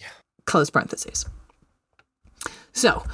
[0.00, 0.08] Yeah.
[0.44, 1.26] Close parentheses.
[2.72, 3.04] So,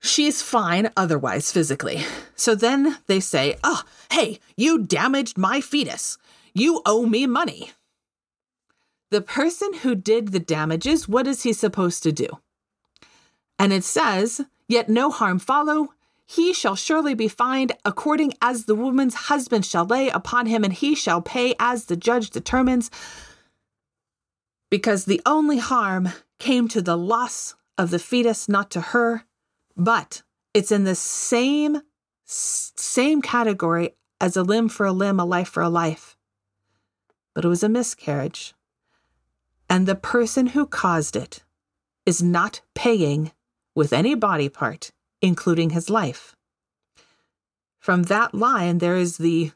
[0.00, 2.02] She's fine otherwise physically.
[2.34, 6.16] So then they say, Oh, hey, you damaged my fetus.
[6.54, 7.72] You owe me money.
[9.10, 12.28] The person who did the damages, what is he supposed to do?
[13.58, 15.92] And it says, Yet no harm follow.
[16.26, 20.72] he shall surely be fined according as the woman's husband shall lay upon him, and
[20.72, 22.88] he shall pay as the judge determines.
[24.70, 29.24] Because the only harm came to the loss of the fetus, not to her,
[29.80, 30.22] but
[30.52, 31.80] it's in the same
[32.26, 36.16] same category as a limb for a limb, a life for a life.
[37.34, 38.54] But it was a miscarriage.
[39.68, 41.42] And the person who caused it
[42.04, 43.32] is not paying
[43.74, 46.36] with any body part, including his life.
[47.78, 49.52] From that line, there is the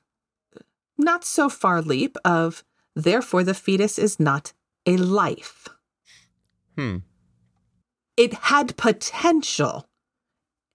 [0.96, 2.64] not so far leap of,
[2.96, 4.52] therefore, the fetus is not
[4.86, 5.68] a life.
[6.76, 6.98] Hmm.
[8.16, 9.86] It had potential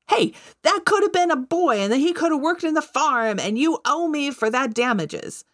[0.09, 0.33] hey,
[0.63, 3.39] that could have been a boy and then he could have worked in the farm
[3.39, 5.45] and you owe me for that damages.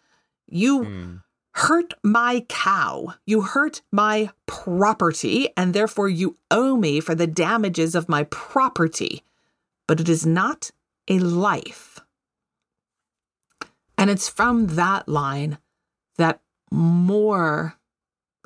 [0.47, 1.24] You mm.
[1.53, 3.16] hurt my cow.
[3.26, 9.24] You hurt my property and therefore you owe me for the damages of my property.
[9.88, 10.72] But it is not
[11.08, 11.99] a life.
[13.97, 15.58] And it's from that line
[16.18, 16.39] that
[16.72, 17.76] more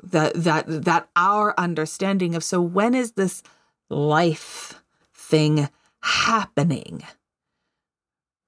[0.02, 3.42] that that that our understanding of so when is this
[3.90, 4.82] life
[5.12, 5.68] thing
[6.02, 7.02] happening.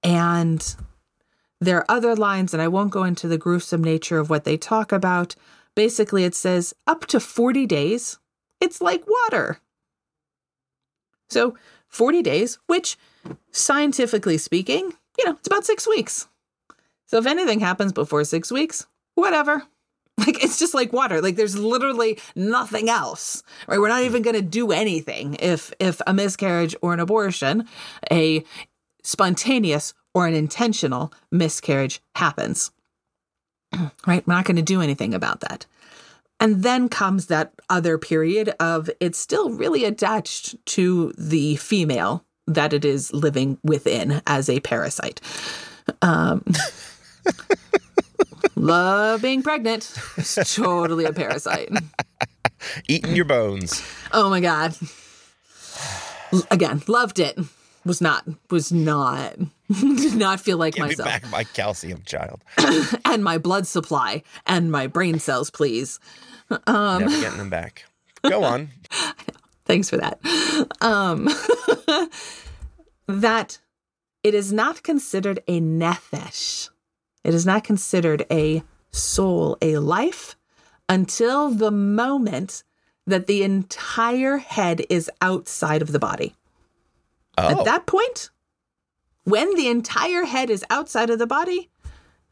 [0.02, 0.76] And
[1.60, 4.56] there are other lines, and I won't go into the gruesome nature of what they
[4.56, 5.36] talk about.
[5.74, 8.18] Basically, it says up to 40 days,
[8.60, 9.58] it's like water.
[11.30, 11.56] So,
[11.88, 12.98] 40 days, which
[13.52, 16.26] scientifically speaking, you know, it's about six weeks.
[17.06, 19.64] So, if anything happens before six weeks, whatever.
[20.18, 21.20] Like it's just like water.
[21.20, 23.42] Like there's literally nothing else.
[23.66, 23.80] Right?
[23.80, 27.66] We're not even going to do anything if if a miscarriage or an abortion,
[28.10, 28.44] a
[29.02, 32.70] spontaneous or an intentional miscarriage happens.
[34.06, 34.26] right?
[34.26, 35.66] We're not going to do anything about that.
[36.40, 42.72] And then comes that other period of it's still really attached to the female that
[42.72, 45.20] it is living within as a parasite.
[46.00, 46.44] Um,
[48.56, 49.92] Love being pregnant.
[50.16, 51.70] It's totally a parasite.
[52.88, 53.82] Eating your bones.
[54.12, 54.76] Oh my god.
[56.50, 57.38] Again, loved it.
[57.84, 59.36] Was not was not
[59.80, 61.06] did not feel like Give myself.
[61.06, 62.40] Me back my calcium child.
[63.04, 65.98] and my blood supply and my brain cells, please.
[66.66, 67.84] Um, Never getting them back.
[68.22, 68.70] Go on.
[69.64, 70.20] Thanks for that.
[70.80, 71.28] Um,
[73.08, 73.58] that
[74.22, 76.68] it is not considered a nefesh
[77.24, 80.36] it is not considered a soul, a life,
[80.88, 82.64] until the moment
[83.06, 86.34] that the entire head is outside of the body.
[87.38, 87.48] Oh.
[87.48, 88.30] At that point,
[89.24, 91.70] when the entire head is outside of the body,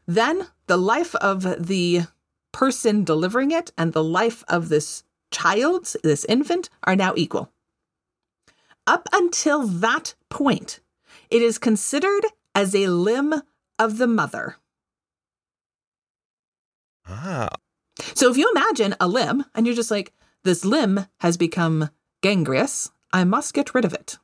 [0.07, 2.01] then the life of the
[2.51, 7.51] person delivering it and the life of this child, this infant, are now equal.
[8.85, 10.79] Up until that point,
[11.29, 13.41] it is considered as a limb
[13.79, 14.57] of the mother.
[17.11, 17.49] Ah.
[18.15, 21.89] So if you imagine a limb and you're just like, this limb has become
[22.21, 24.17] gangrenous, I must get rid of it.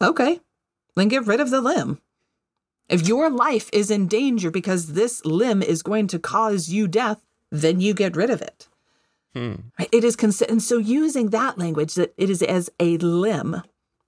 [0.00, 0.40] Okay,
[0.94, 2.00] then get rid of the limb.
[2.88, 7.24] If your life is in danger because this limb is going to cause you death,
[7.50, 8.68] then you get rid of it.
[9.34, 9.54] Hmm.
[9.92, 13.62] It is cons- and so using that language that it is as a limb,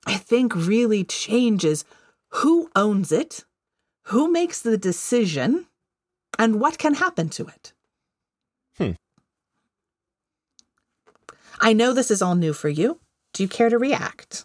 [0.07, 1.85] I think really changes
[2.31, 3.45] who owns it,
[4.05, 5.66] who makes the decision,
[6.39, 7.73] and what can happen to it.
[11.61, 12.98] I know this is all new for you.
[13.34, 14.44] Do you care to react?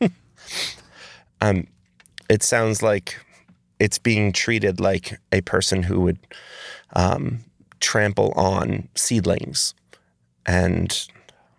[1.40, 1.66] um,
[2.28, 3.18] it sounds like
[3.78, 6.18] it's being treated like a person who would
[6.94, 7.40] um,
[7.80, 9.74] trample on seedlings.
[10.46, 11.06] And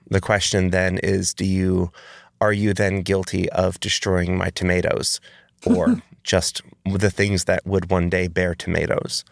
[0.09, 1.91] the question then is do you
[2.41, 5.21] are you then guilty of destroying my tomatoes
[5.65, 9.23] or just the things that would one day bear tomatoes?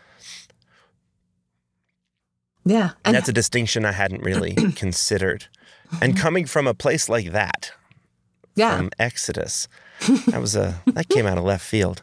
[2.66, 2.84] Yeah.
[2.84, 5.48] And, and that's a distinction I hadn't really considered.
[6.02, 7.72] And coming from a place like that,
[8.56, 8.78] yeah.
[8.78, 9.68] from Exodus,
[10.28, 12.02] that was a that came out of left field.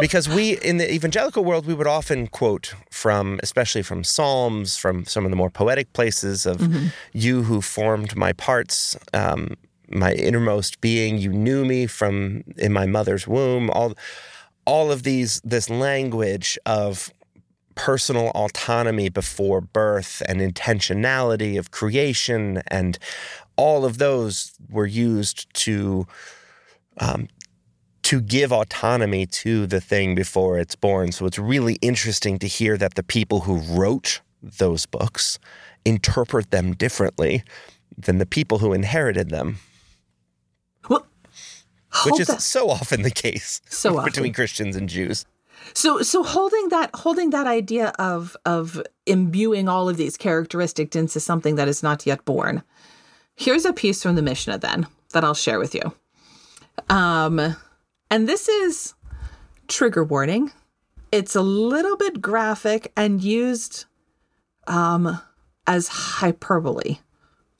[0.00, 5.04] Because we in the evangelical world we would often quote from especially from Psalms, from
[5.06, 6.88] some of the more poetic places of mm-hmm.
[7.12, 9.56] you who formed my parts, um,
[9.90, 13.94] my innermost being, you knew me from in my mother's womb, all
[14.66, 17.10] all of these this language of
[17.78, 22.98] personal autonomy before birth and intentionality of creation and
[23.56, 26.06] all of those were used to
[26.98, 27.28] um,
[28.02, 31.12] to give autonomy to the thing before it's born.
[31.12, 35.38] So it's really interesting to hear that the people who wrote those books
[35.84, 37.42] interpret them differently
[37.96, 39.58] than the people who inherited them.
[40.88, 41.06] Well,
[42.06, 44.04] which is that- so often the case So often.
[44.12, 45.24] between Christians and Jews.
[45.74, 51.20] So so holding that holding that idea of of imbuing all of these characteristics into
[51.20, 52.62] something that is not yet born.
[53.36, 55.92] Here's a piece from the Mishnah then that I'll share with you.
[56.88, 57.56] Um
[58.10, 58.94] and this is
[59.68, 60.50] trigger warning.
[61.12, 63.84] It's a little bit graphic and used
[64.66, 65.20] um
[65.66, 66.98] as hyperbole.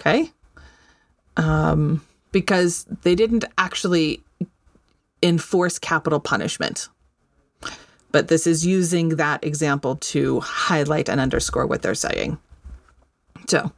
[0.01, 0.33] Okay?
[1.37, 4.23] Um because they didn't actually
[5.23, 6.89] enforce capital punishment
[8.13, 12.39] but this is using that example to highlight and underscore what they're saying.
[13.47, 13.73] So,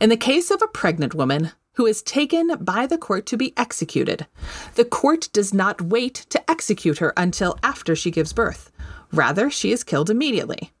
[0.00, 3.52] in the case of a pregnant woman who is taken by the court to be
[3.56, 4.26] executed,
[4.74, 8.70] the court does not wait to execute her until after she gives birth.
[9.12, 10.72] Rather, she is killed immediately.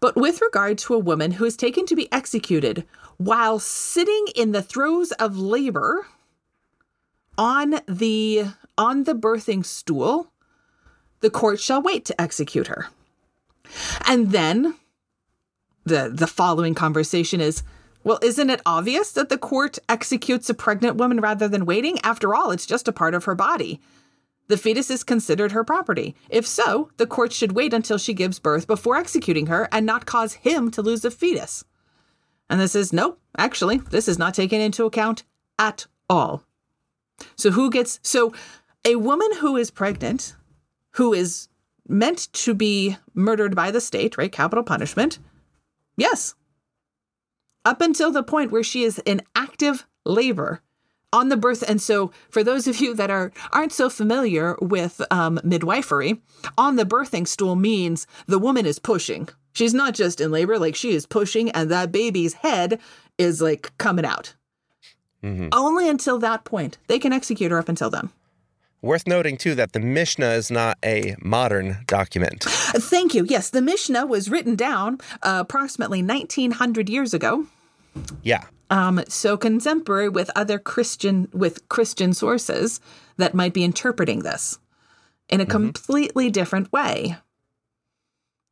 [0.00, 2.84] But with regard to a woman who is taken to be executed
[3.16, 6.06] while sitting in the throes of labor
[7.36, 8.46] on the
[8.76, 10.32] on the birthing stool,
[11.20, 12.86] the court shall wait to execute her.
[14.06, 14.74] And then
[15.84, 17.62] the the following conversation is
[18.04, 21.98] well, isn't it obvious that the court executes a pregnant woman rather than waiting?
[22.02, 23.80] After all, it's just a part of her body.
[24.46, 26.16] The fetus is considered her property.
[26.30, 30.06] If so, the court should wait until she gives birth before executing her and not
[30.06, 31.64] cause him to lose the fetus.
[32.48, 35.24] And this is nope, actually, this is not taken into account
[35.58, 36.44] at all.
[37.36, 38.32] So who gets so
[38.84, 40.34] a woman who is pregnant
[40.92, 41.48] who is
[41.86, 44.32] meant to be murdered by the state, right?
[44.32, 45.18] Capital punishment.
[45.96, 46.34] Yes.
[47.64, 50.60] Up until the point where she is in active labor
[51.12, 51.62] on the birth.
[51.68, 56.20] And so, for those of you that are aren't so familiar with um, midwifery,
[56.56, 59.28] on the birthing stool means the woman is pushing.
[59.54, 62.78] She's not just in labor; like she is pushing, and that baby's head
[63.16, 64.34] is like coming out.
[65.22, 65.48] Mhm.
[65.52, 67.58] Only until that point they can execute her.
[67.58, 68.10] Up until then.
[68.80, 72.44] Worth noting, too, that the Mishnah is not a modern document.
[72.44, 73.24] Thank you.
[73.24, 77.46] Yes, the Mishnah was written down uh, approximately 1900 years ago.
[78.22, 78.44] Yeah.
[78.70, 82.80] Um, so contemporary with other Christian with Christian sources
[83.16, 84.58] that might be interpreting this
[85.28, 87.16] in a completely different way.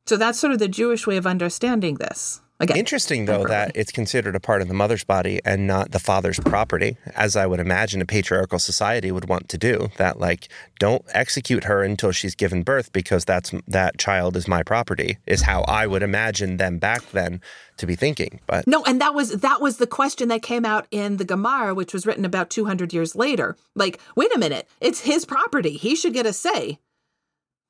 [0.06, 2.40] So that's sort of the Jewish way of understanding this.
[2.58, 5.98] Again, Interesting, though, that it's considered a part of the mother's body and not the
[5.98, 9.90] father's property, as I would imagine a patriarchal society would want to do.
[9.98, 10.48] That, like,
[10.78, 15.42] don't execute her until she's given birth because that's that child is my property, is
[15.42, 17.42] how I would imagine them back then
[17.76, 18.40] to be thinking.
[18.46, 21.74] But No, and that was that was the question that came out in the Gemara,
[21.74, 23.54] which was written about 200 years later.
[23.74, 25.76] Like, wait a minute, it's his property.
[25.76, 26.78] He should get a say.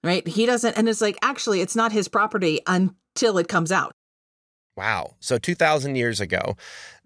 [0.05, 0.27] Right?
[0.29, 3.96] He doesn't and it's like actually it's not his property until it comes out.
[4.77, 5.15] Wow.
[5.21, 6.57] So 2,000 years ago,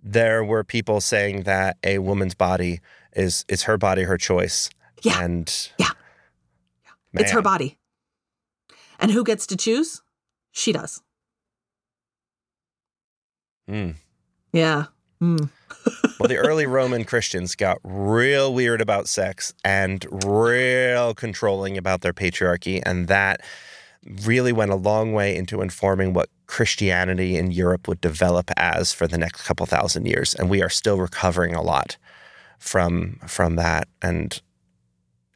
[0.03, 2.81] there were people saying that a woman's body
[3.13, 4.71] is, is her body, her choice.
[5.03, 5.23] Yeah.
[5.23, 5.91] And Yeah.
[7.15, 7.77] It's her body.
[8.99, 10.03] And who gets to choose?
[10.53, 11.03] She does.
[13.69, 13.95] Mm.
[14.53, 14.87] Yeah.
[15.23, 15.49] Mm.
[16.19, 22.13] Well, the early Roman Christians got real weird about sex and real controlling about their
[22.13, 22.83] patriarchy.
[22.85, 23.43] And that
[24.25, 29.07] really went a long way into informing what Christianity in Europe would develop as for
[29.07, 30.35] the next couple thousand years.
[30.35, 31.97] And we are still recovering a lot
[32.59, 33.89] from from that.
[34.03, 34.41] And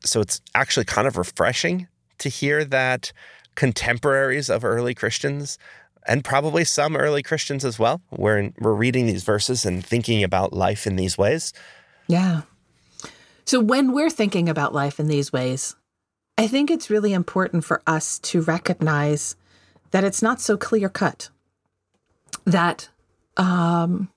[0.01, 1.89] so it's actually kind of refreshing
[2.19, 3.13] to hear that
[3.55, 5.59] contemporaries of early Christians
[6.07, 8.03] and probably some early Christians as well.
[8.11, 11.53] We're, we're reading these verses and thinking about life in these ways.
[12.07, 12.43] Yeah.
[13.47, 15.77] So when we're thinking about life in these ways,
[16.37, 19.37] I think it's really important for us to recognize
[19.93, 21.31] that it's not so clear cut.
[22.45, 22.89] That
[23.37, 24.11] um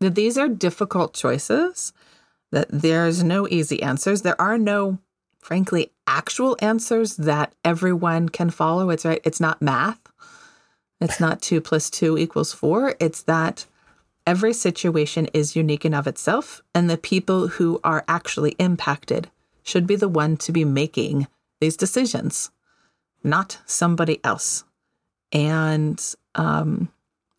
[0.00, 1.92] that these are difficult choices,
[2.52, 4.22] that there's no easy answers.
[4.22, 4.98] There are no
[5.38, 8.90] frankly actual answers that everyone can follow.
[8.90, 10.00] It's right, it's not math.
[11.00, 12.94] It's not 2 plus 2 equals 4.
[13.00, 13.66] It's that
[14.26, 19.30] every situation is unique and of itself, and the people who are actually impacted
[19.64, 21.26] should be the one to be making
[21.60, 22.50] these decisions,
[23.24, 24.64] not somebody else.
[25.32, 26.00] And
[26.36, 26.90] um,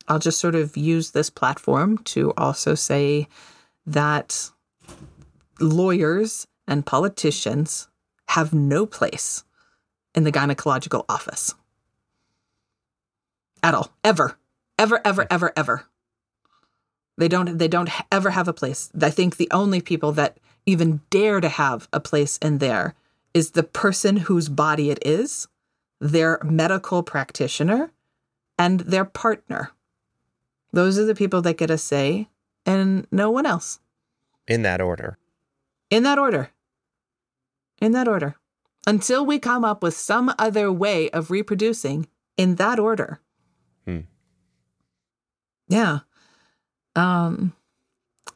[0.07, 3.27] I'll just sort of use this platform to also say
[3.85, 4.51] that
[5.59, 7.87] lawyers and politicians
[8.29, 9.43] have no place
[10.15, 11.53] in the gynecological office
[13.61, 14.37] at all, ever,
[14.77, 15.85] ever, ever, ever, ever.
[17.17, 18.89] They don't they don't ever have a place.
[19.01, 22.95] I think the only people that even dare to have a place in there
[23.33, 25.47] is the person whose body it is,
[25.99, 27.91] their medical practitioner,
[28.57, 29.71] and their partner.
[30.71, 32.29] Those are the people that get a say
[32.65, 33.79] and no one else.
[34.47, 35.17] In that order.
[35.89, 36.51] In that order.
[37.81, 38.35] in that order
[38.87, 42.07] until we come up with some other way of reproducing
[42.37, 43.19] in that order.
[43.85, 44.01] Hmm.
[45.67, 45.99] Yeah.
[46.95, 47.53] Um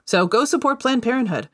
[0.06, 1.50] so go support Planned Parenthood.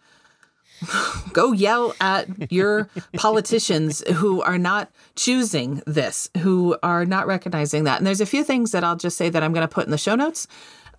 [1.33, 7.97] Go yell at your politicians who are not choosing this, who are not recognizing that.
[7.97, 9.91] And there's a few things that I'll just say that I'm going to put in
[9.91, 10.47] the show notes.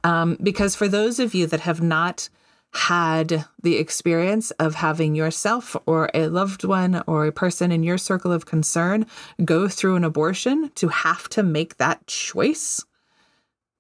[0.05, 2.29] Um, because for those of you that have not
[2.75, 7.97] had the experience of having yourself or a loved one or a person in your
[7.97, 9.07] circle of concern
[9.45, 12.85] go through an abortion to have to make that choice,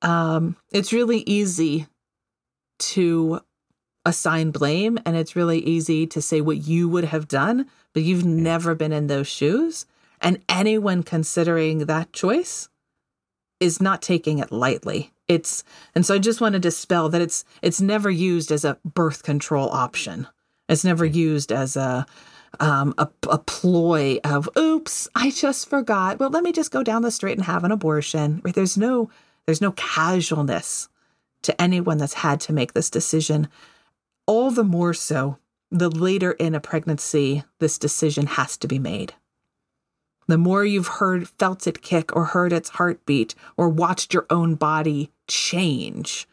[0.02, 1.86] um, it's really easy
[2.78, 3.40] to
[4.06, 8.24] assign blame and it's really easy to say what you would have done, but you've
[8.24, 9.84] never been in those shoes.
[10.20, 12.70] And anyone considering that choice
[13.60, 15.12] is not taking it lightly.
[15.28, 18.78] It's and so I just want to dispel that it's it's never used as a
[18.84, 20.28] birth control option.
[20.68, 22.06] It's never used as a
[22.60, 26.18] um, a, a ploy of oops, I just forgot.
[26.18, 28.40] Well, let me just go down the street and have an abortion.
[28.44, 28.54] Right?
[28.54, 29.10] There's no
[29.46, 30.88] there's no casualness
[31.42, 33.48] to anyone that's had to make this decision.
[34.26, 35.38] All the more so
[35.70, 39.14] the later in a pregnancy this decision has to be made.
[40.28, 44.56] The more you've heard, felt it kick, or heard its heartbeat, or watched your own
[44.56, 46.26] body change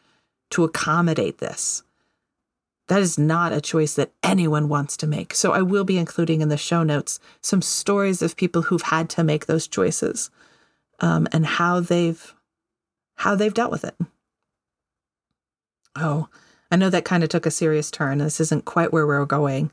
[0.50, 1.84] to accommodate this,
[2.88, 5.34] that is not a choice that anyone wants to make.
[5.34, 9.08] So I will be including in the show notes some stories of people who've had
[9.10, 10.30] to make those choices
[11.00, 12.34] um, and how they've
[13.16, 13.94] how they've dealt with it.
[15.96, 16.28] Oh,
[16.70, 18.18] I know that kind of took a serious turn.
[18.18, 19.70] This isn't quite where we're going.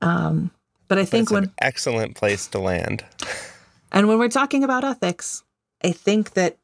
[0.00, 0.50] Um,
[0.88, 3.04] but I think when excellent place to land.
[3.92, 5.44] and when we're talking about ethics,
[5.82, 6.56] I think that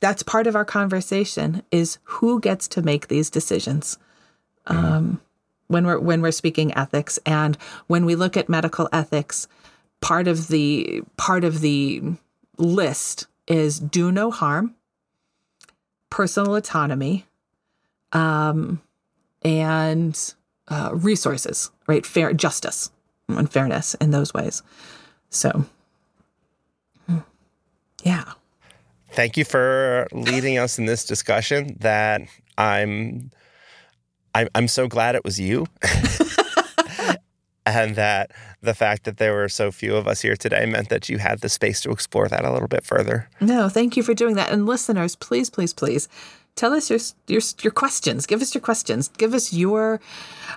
[0.00, 3.98] that's part of our conversation is who gets to make these decisions.
[4.66, 4.84] Mm-hmm.
[4.84, 5.20] Um,
[5.68, 7.56] when we're when we're speaking ethics and
[7.86, 9.48] when we look at medical ethics,
[10.00, 12.02] part of the part of the
[12.58, 14.74] list is do no harm,
[16.10, 17.26] personal autonomy,
[18.12, 18.80] um,
[19.42, 20.34] and
[20.68, 22.06] uh, resources, right?
[22.06, 22.90] Fair justice
[23.28, 24.62] and fairness in those ways.
[25.30, 25.64] So,
[28.02, 28.32] yeah.
[29.10, 31.76] Thank you for leading us in this discussion.
[31.80, 32.22] That
[32.56, 33.30] I'm,
[34.34, 35.66] I'm, I'm so glad it was you.
[37.66, 41.08] and that the fact that there were so few of us here today meant that
[41.08, 43.28] you had the space to explore that a little bit further.
[43.40, 44.50] No, thank you for doing that.
[44.50, 46.08] And listeners, please, please, please
[46.56, 48.26] tell us your your your questions.
[48.26, 49.08] Give us your questions.
[49.08, 50.00] Give us your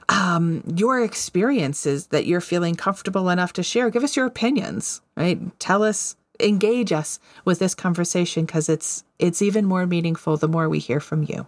[0.10, 3.90] um, your experiences that you're feeling comfortable enough to share.
[3.90, 5.02] Give us your opinions.
[5.16, 5.40] Right?
[5.60, 10.70] Tell us, engage us with this conversation because it's it's even more meaningful the more
[10.70, 11.48] we hear from you.